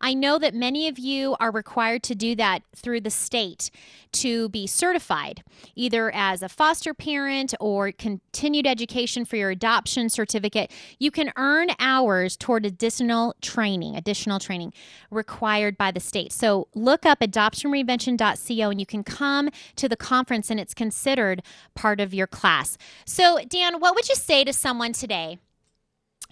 I 0.00 0.14
know 0.14 0.38
that 0.38 0.54
many 0.54 0.88
of 0.88 0.98
you 0.98 1.36
are 1.40 1.50
required 1.50 2.02
to 2.04 2.14
do 2.14 2.34
that 2.36 2.62
through 2.74 3.00
the 3.00 3.10
state 3.10 3.70
to 4.12 4.48
be 4.50 4.66
certified, 4.66 5.42
either 5.74 6.10
as 6.14 6.42
a 6.42 6.48
foster 6.48 6.92
parent 6.92 7.54
or 7.60 7.92
continued 7.92 8.66
education 8.66 9.24
for 9.24 9.36
your 9.36 9.50
adoption 9.50 10.08
certificate. 10.08 10.70
You 10.98 11.10
can 11.10 11.32
earn 11.36 11.68
hours 11.78 12.36
toward 12.36 12.66
additional 12.66 13.34
training, 13.40 13.96
additional 13.96 14.38
training 14.38 14.72
required 15.10 15.78
by 15.78 15.90
the 15.90 16.00
state. 16.00 16.32
So 16.32 16.68
look 16.74 17.06
up 17.06 17.20
adoptionreinvention.co 17.20 18.70
and 18.70 18.80
you 18.80 18.86
can 18.86 19.04
come 19.04 19.48
to 19.76 19.88
the 19.88 19.96
conference 19.96 20.50
and 20.50 20.60
it's 20.60 20.74
considered 20.74 21.42
part 21.74 22.00
of 22.00 22.12
your 22.12 22.26
class. 22.26 22.76
So, 23.04 23.38
Dan, 23.48 23.80
what 23.80 23.94
would 23.94 24.08
you 24.08 24.14
say 24.14 24.44
to 24.44 24.52
someone 24.52 24.92
today? 24.92 25.38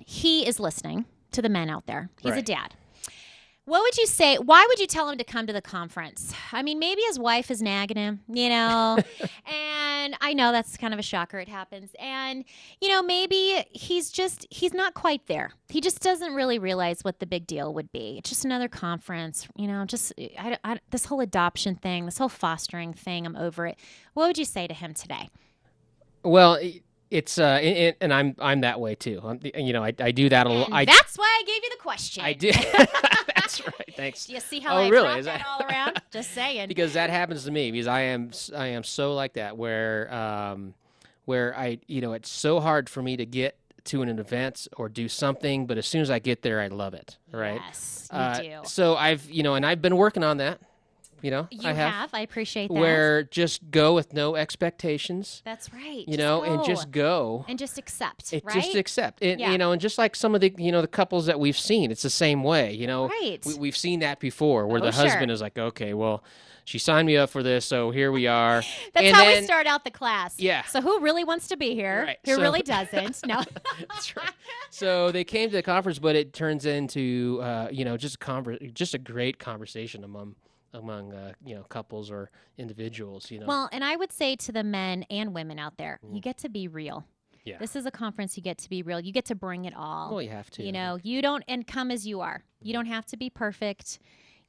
He 0.04 0.46
is 0.46 0.60
listening 0.60 1.06
to 1.32 1.42
the 1.42 1.48
men 1.48 1.70
out 1.70 1.86
there. 1.86 2.10
He's 2.20 2.36
a 2.36 2.42
dad. 2.42 2.74
What 3.66 3.82
would 3.82 3.96
you 3.98 4.06
say? 4.06 4.36
Why 4.36 4.64
would 4.68 4.80
you 4.80 4.86
tell 4.86 5.08
him 5.08 5.18
to 5.18 5.24
come 5.24 5.46
to 5.46 5.52
the 5.52 5.62
conference? 5.62 6.32
I 6.50 6.62
mean, 6.62 6.78
maybe 6.80 7.02
his 7.02 7.18
wife 7.20 7.50
is 7.50 7.62
nagging 7.62 7.96
him, 7.96 8.20
you 8.28 8.48
know, 8.48 8.98
and 9.46 10.16
I 10.20 10.32
know 10.34 10.50
that's 10.50 10.76
kind 10.76 10.92
of 10.92 10.98
a 10.98 11.04
shocker. 11.04 11.38
It 11.38 11.48
happens. 11.48 11.90
And, 12.00 12.44
you 12.80 12.88
know, 12.88 13.00
maybe 13.02 13.64
he's 13.70 14.10
just, 14.10 14.46
he's 14.50 14.74
not 14.74 14.94
quite 14.94 15.26
there. 15.28 15.52
He 15.68 15.80
just 15.80 16.00
doesn't 16.00 16.34
really 16.34 16.58
realize 16.58 17.04
what 17.04 17.20
the 17.20 17.26
big 17.26 17.46
deal 17.46 17.72
would 17.74 17.92
be. 17.92 18.16
It's 18.18 18.30
just 18.30 18.44
another 18.44 18.66
conference, 18.66 19.46
you 19.56 19.68
know, 19.68 19.84
just 19.84 20.12
I, 20.18 20.58
I, 20.64 20.80
this 20.90 21.04
whole 21.04 21.20
adoption 21.20 21.76
thing, 21.76 22.06
this 22.06 22.18
whole 22.18 22.28
fostering 22.28 22.92
thing, 22.92 23.24
I'm 23.24 23.36
over 23.36 23.66
it. 23.66 23.78
What 24.14 24.26
would 24.26 24.38
you 24.38 24.46
say 24.46 24.66
to 24.66 24.74
him 24.74 24.94
today? 24.94 25.28
Well, 26.24 26.58
it's 27.10 27.38
uh, 27.38 27.44
and- 27.62 27.76
and, 27.76 27.96
and 28.00 28.14
I'm 28.14 28.36
I'm 28.38 28.60
that 28.60 28.80
way 28.80 28.94
too. 28.94 29.20
I'm, 29.24 29.40
you 29.42 29.72
know, 29.72 29.82
I, 29.84 29.92
I 29.98 30.10
do 30.12 30.28
that 30.28 30.46
a 30.46 30.50
lot. 30.50 30.70
That's 30.86 31.16
why 31.16 31.40
I 31.40 31.44
gave 31.46 31.62
you 31.62 31.70
the 31.70 31.82
question. 31.82 32.24
I 32.24 32.32
do. 32.32 32.52
that's 33.64 33.78
right. 33.78 33.94
Thanks. 33.96 34.28
You 34.28 34.40
see 34.40 34.60
how 34.60 34.74
Oh, 34.76 34.78
I 34.82 34.88
really? 34.88 35.18
Is 35.18 35.26
that 35.26 35.38
that- 35.40 35.46
all 35.46 35.66
around? 35.66 36.00
Just 36.10 36.32
saying. 36.32 36.68
because 36.68 36.92
that 36.94 37.10
happens 37.10 37.44
to 37.44 37.50
me 37.50 37.70
because 37.70 37.86
I 37.86 38.00
am 38.02 38.30
I 38.56 38.66
am 38.68 38.82
so 38.84 39.14
like 39.14 39.34
that 39.34 39.56
where 39.56 40.12
um 40.12 40.74
where 41.24 41.56
I 41.56 41.78
you 41.86 42.00
know 42.00 42.12
it's 42.12 42.28
so 42.30 42.60
hard 42.60 42.88
for 42.88 43.02
me 43.02 43.16
to 43.16 43.26
get 43.26 43.56
to 43.84 44.02
an 44.02 44.18
event 44.18 44.68
or 44.76 44.88
do 44.88 45.08
something 45.08 45.66
but 45.66 45.78
as 45.78 45.86
soon 45.86 46.02
as 46.02 46.10
I 46.10 46.18
get 46.18 46.42
there 46.42 46.60
I 46.60 46.68
love 46.68 46.92
it 46.94 47.16
right 47.32 47.60
Yes, 47.66 48.08
you 48.12 48.18
Uh, 48.18 48.40
do. 48.40 48.58
so 48.64 48.94
I've 48.96 49.28
you 49.30 49.42
know 49.42 49.54
and 49.54 49.64
I've 49.64 49.80
been 49.80 49.96
working 49.96 50.22
on 50.24 50.36
that 50.38 50.60
you 51.22 51.30
know 51.30 51.48
You 51.50 51.68
I 51.68 51.72
have, 51.72 51.92
have. 51.92 52.10
I 52.14 52.20
appreciate 52.20 52.68
that. 52.68 52.74
where 52.74 53.22
just 53.24 53.70
go 53.70 53.94
with 53.94 54.12
no 54.12 54.36
expectations 54.36 55.42
That's 55.44 55.72
right. 55.72 56.04
you 56.06 56.16
know 56.16 56.42
and 56.42 56.64
just 56.64 56.90
go 56.90 57.44
and 57.48 57.58
just 57.58 57.78
accept, 57.78 58.32
it 58.32 58.44
right? 58.44 58.54
just 58.54 58.74
accept 58.74 59.22
Yeah. 59.22 59.52
you 59.52 59.58
know 59.58 59.72
and 59.72 59.80
just 59.80 59.98
like 59.98 60.14
some 60.16 60.34
of 60.34 60.40
the 60.40 60.54
you 60.58 60.72
know 60.72 60.80
the 60.80 60.88
couples 60.88 61.26
that 61.26 61.38
we've 61.40 61.58
seen 61.58 61.90
it's 61.90 62.02
the 62.02 62.10
same 62.10 62.42
way 62.42 62.72
you 62.72 62.86
know 62.86 63.08
Right. 63.08 63.38
we, 63.44 63.54
we've 63.54 63.76
seen 63.76 64.00
that 64.00 64.20
before 64.20 64.66
where 64.66 64.80
Oh, 64.80 64.84
the 64.86 64.92
sure. 64.92 65.04
husband 65.08 65.30
is 65.30 65.40
like 65.40 65.58
okay 65.58 65.94
well 65.94 66.22
she 66.64 66.78
signed 66.78 67.06
me 67.06 67.16
up 67.16 67.30
for 67.30 67.42
this 67.42 67.64
so 67.64 67.90
here 67.90 68.12
we 68.12 68.26
are 68.26 68.62
That's 68.94 69.06
and 69.06 69.16
how 69.16 69.24
then, 69.24 69.40
we 69.40 69.44
start 69.44 69.66
out 69.66 69.84
the 69.84 69.90
class. 69.90 70.38
Yeah. 70.38 70.62
So 70.64 70.80
who 70.80 71.00
really 71.00 71.24
wants 71.24 71.48
to 71.48 71.56
be 71.56 71.74
here? 71.74 72.04
Right, 72.06 72.18
Who 72.24 72.34
so- 72.36 72.40
really 72.40 72.62
doesn't? 72.76 73.26
No. 73.26 73.42
That's 73.88 74.14
right. 74.16 74.30
So 74.70 75.10
they 75.10 75.24
came 75.24 75.48
to 75.50 75.56
the 75.56 75.62
conference, 75.62 75.98
but 75.98 76.14
it 76.16 76.32
turns 76.32 76.66
into 76.66 77.40
uh, 77.42 77.68
you 77.72 77.84
know 77.84 77.96
just 77.96 78.16
a 78.16 78.18
conver- 78.18 78.72
just 78.72 78.94
a 78.94 78.98
great 78.98 79.38
conversation 79.38 80.04
among 80.04 80.36
among 80.72 81.12
uh, 81.12 81.32
you 81.44 81.54
know 81.54 81.62
couples 81.64 82.10
or 82.10 82.30
individuals. 82.58 83.30
You 83.30 83.40
know, 83.40 83.46
Well, 83.46 83.68
and 83.72 83.82
I 83.84 83.96
would 83.96 84.12
say 84.12 84.36
to 84.36 84.52
the 84.52 84.64
men 84.64 85.04
and 85.10 85.34
women 85.34 85.58
out 85.58 85.76
there, 85.76 85.98
you 86.12 86.20
get 86.20 86.38
to 86.38 86.48
be 86.48 86.68
real. 86.68 87.00
Mm. 87.00 87.04
Yeah. 87.46 87.58
This 87.58 87.74
is 87.74 87.86
a 87.86 87.90
conference 87.90 88.36
you 88.36 88.42
get 88.42 88.58
to 88.58 88.68
be 88.68 88.82
real. 88.82 89.00
You 89.00 89.12
get 89.12 89.24
to 89.26 89.34
bring 89.34 89.64
it 89.64 89.74
all. 89.74 90.10
well, 90.10 90.22
you 90.22 90.28
have 90.28 90.50
to. 90.50 90.62
You 90.62 90.72
know, 90.72 90.98
you 91.02 91.22
don't 91.22 91.42
and 91.48 91.66
come 91.66 91.90
as 91.90 92.06
you 92.06 92.20
are. 92.20 92.44
You 92.62 92.72
don't 92.74 92.86
have 92.86 93.06
to 93.06 93.16
be 93.16 93.30
perfect. 93.30 93.98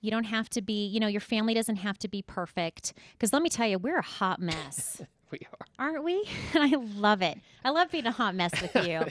You 0.02 0.12
don't 0.12 0.26
have 0.26 0.50
to 0.50 0.62
be, 0.62 0.88
you 0.88 1.00
know, 1.00 1.08
your 1.08 1.22
family 1.22 1.54
doesn't 1.54 1.78
have 1.78 1.98
to 2.00 2.08
be 2.10 2.22
perfect. 2.22 2.94
Because 3.14 3.32
let 3.32 3.42
me 3.42 3.50
tell 3.50 3.68
you, 3.68 3.78
we're 3.78 4.00
a 4.00 4.04
hot 4.04 4.40
mess, 4.42 5.02
we 5.32 5.40
are. 5.54 5.66
aren't 5.80 6.04
we? 6.04 6.28
And 6.54 6.64
I 6.76 6.76
love 6.78 7.22
it. 7.22 7.38
I 7.64 7.70
love 7.70 7.92
being 7.92 8.08
a 8.08 8.12
hot 8.12 8.36
mess 8.36 8.52
with 8.62 8.76
you. 8.88 9.06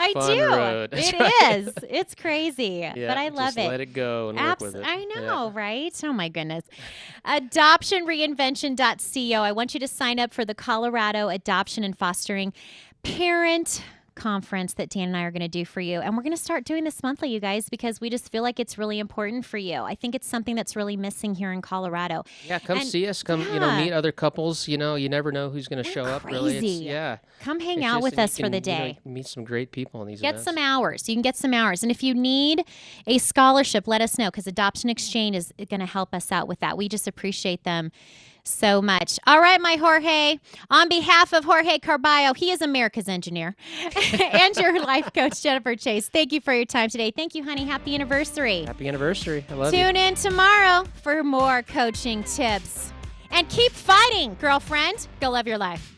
I 0.00 0.12
do. 0.12 0.88
It 0.96 1.12
right. 1.18 1.58
is. 1.58 1.72
It's 1.88 2.14
crazy, 2.14 2.88
Yeah, 2.94 3.08
but 3.08 3.16
I 3.18 3.28
love 3.28 3.54
just 3.54 3.58
it. 3.58 3.68
Let 3.68 3.80
it 3.80 3.92
go 3.92 4.28
and 4.30 4.38
work 4.38 4.60
with 4.60 4.76
it. 4.76 4.84
I 4.84 5.06
Yeah. 5.14 5.20
know, 5.20 5.50
right? 5.50 5.92
Oh 6.04 6.12
my 6.12 6.28
goodness. 6.28 6.64
Adoptionreinvention.co. 7.26 9.42
I 9.42 9.52
want 9.52 9.74
you 9.74 9.80
to 9.80 9.88
sign 9.88 10.18
up 10.18 10.32
for 10.32 10.44
the 10.44 10.54
Colorado 10.54 11.28
Adoption 11.28 11.84
and 11.84 11.96
Fostering 11.96 12.52
Parent 13.02 13.82
Conference 14.18 14.74
that 14.74 14.90
Dan 14.90 15.08
and 15.08 15.16
I 15.16 15.22
are 15.22 15.30
going 15.30 15.40
to 15.42 15.48
do 15.48 15.64
for 15.64 15.80
you. 15.80 16.00
And 16.00 16.16
we're 16.16 16.22
going 16.22 16.36
to 16.36 16.42
start 16.42 16.64
doing 16.64 16.84
this 16.84 17.02
monthly, 17.02 17.30
you 17.30 17.40
guys, 17.40 17.68
because 17.68 18.00
we 18.00 18.10
just 18.10 18.30
feel 18.30 18.42
like 18.42 18.60
it's 18.60 18.76
really 18.76 18.98
important 18.98 19.44
for 19.46 19.56
you. 19.58 19.76
I 19.80 19.94
think 19.94 20.14
it's 20.14 20.26
something 20.28 20.54
that's 20.56 20.76
really 20.76 20.96
missing 20.96 21.34
here 21.36 21.52
in 21.52 21.62
Colorado. 21.62 22.24
Yeah, 22.46 22.58
come 22.58 22.78
And- 22.78 22.86
see 22.86 23.06
us. 23.06 23.22
Come, 23.22 23.40
you 23.42 23.60
know, 23.60 23.74
meet 23.76 23.92
other 23.92 24.12
couples. 24.12 24.68
You 24.68 24.76
know, 24.76 24.96
you 24.96 25.08
never 25.08 25.32
know 25.32 25.48
who's 25.50 25.68
going 25.68 25.82
to 25.82 25.90
show 25.90 26.04
up. 26.04 26.24
Really, 26.24 26.56
it's, 26.58 26.80
yeah. 26.80 27.18
Come 27.40 27.60
hang 27.60 27.78
It's 27.78 27.86
out 27.86 27.94
just 27.96 28.02
with 28.02 28.18
us 28.18 28.36
for 28.36 28.48
the 28.48 28.60
can, 28.60 28.72
you 28.72 28.78
know, 28.78 28.92
day. 28.94 28.98
meet 29.04 29.26
some 29.26 29.44
great 29.44 29.70
people 29.72 30.02
in 30.02 30.08
these 30.08 30.20
Get 30.20 30.30
events. 30.30 30.44
some 30.44 30.58
hours. 30.58 31.08
You 31.08 31.14
can 31.14 31.22
get 31.22 31.36
some 31.36 31.54
hours. 31.54 31.82
And 31.82 31.90
if 31.90 32.02
you 32.02 32.14
need 32.14 32.64
a 33.06 33.18
scholarship, 33.18 33.86
let 33.86 34.00
us 34.00 34.18
know 34.18 34.26
because 34.30 34.46
Adoption 34.46 34.90
Exchange 34.90 35.36
is 35.36 35.52
going 35.70 35.80
to 35.80 35.86
help 35.86 36.14
us 36.14 36.32
out 36.32 36.48
with 36.48 36.60
that. 36.60 36.76
We 36.76 36.88
just 36.88 37.06
appreciate 37.06 37.64
them 37.64 37.92
so 38.48 38.82
much. 38.82 39.18
All 39.26 39.40
right, 39.40 39.60
my 39.60 39.76
Jorge. 39.76 40.38
On 40.70 40.88
behalf 40.88 41.32
of 41.32 41.44
Jorge 41.44 41.78
Carballo, 41.78 42.36
he 42.36 42.50
is 42.50 42.62
America's 42.62 43.08
engineer, 43.08 43.54
and 44.20 44.56
your 44.56 44.80
life 44.82 45.12
coach, 45.12 45.42
Jennifer 45.42 45.76
Chase. 45.76 46.08
Thank 46.08 46.32
you 46.32 46.40
for 46.40 46.52
your 46.52 46.64
time 46.64 46.88
today. 46.88 47.10
Thank 47.10 47.34
you, 47.34 47.44
honey. 47.44 47.64
Happy 47.64 47.94
anniversary. 47.94 48.64
Happy 48.64 48.88
anniversary! 48.88 49.44
I 49.50 49.54
love 49.54 49.74
you. 49.74 49.84
Tune 49.84 49.96
in 49.96 50.14
tomorrow 50.14 50.84
for 51.02 51.22
more 51.22 51.62
coaching 51.62 52.24
tips. 52.24 52.92
And 53.30 53.48
keep 53.48 53.72
fighting, 53.72 54.36
girlfriend. 54.40 55.06
Go 55.20 55.30
love 55.30 55.46
your 55.46 55.58
life. 55.58 55.97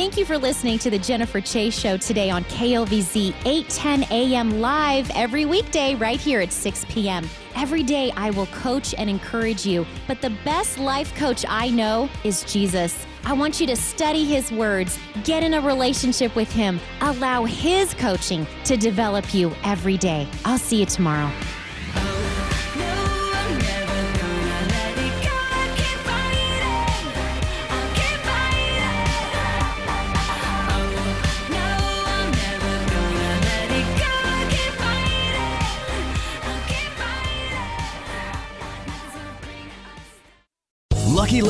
Thank 0.00 0.16
you 0.16 0.24
for 0.24 0.38
listening 0.38 0.78
to 0.78 0.88
the 0.88 0.98
Jennifer 0.98 1.42
Chase 1.42 1.78
Show 1.78 1.98
today 1.98 2.30
on 2.30 2.42
KLVZ 2.44 3.34
810 3.44 4.04
AM 4.10 4.58
live 4.58 5.10
every 5.14 5.44
weekday 5.44 5.94
right 5.94 6.18
here 6.18 6.40
at 6.40 6.54
6 6.54 6.86
p.m. 6.88 7.28
Every 7.54 7.82
day 7.82 8.10
I 8.16 8.30
will 8.30 8.46
coach 8.46 8.94
and 8.96 9.10
encourage 9.10 9.66
you, 9.66 9.84
but 10.08 10.22
the 10.22 10.30
best 10.42 10.78
life 10.78 11.14
coach 11.16 11.44
I 11.46 11.68
know 11.68 12.08
is 12.24 12.44
Jesus. 12.44 13.04
I 13.24 13.34
want 13.34 13.60
you 13.60 13.66
to 13.66 13.76
study 13.76 14.24
his 14.24 14.50
words, 14.50 14.98
get 15.22 15.42
in 15.42 15.52
a 15.52 15.60
relationship 15.60 16.34
with 16.34 16.50
him, 16.50 16.80
allow 17.02 17.44
his 17.44 17.92
coaching 17.92 18.46
to 18.64 18.78
develop 18.78 19.34
you 19.34 19.52
every 19.64 19.98
day. 19.98 20.26
I'll 20.46 20.56
see 20.56 20.80
you 20.80 20.86
tomorrow. 20.86 21.30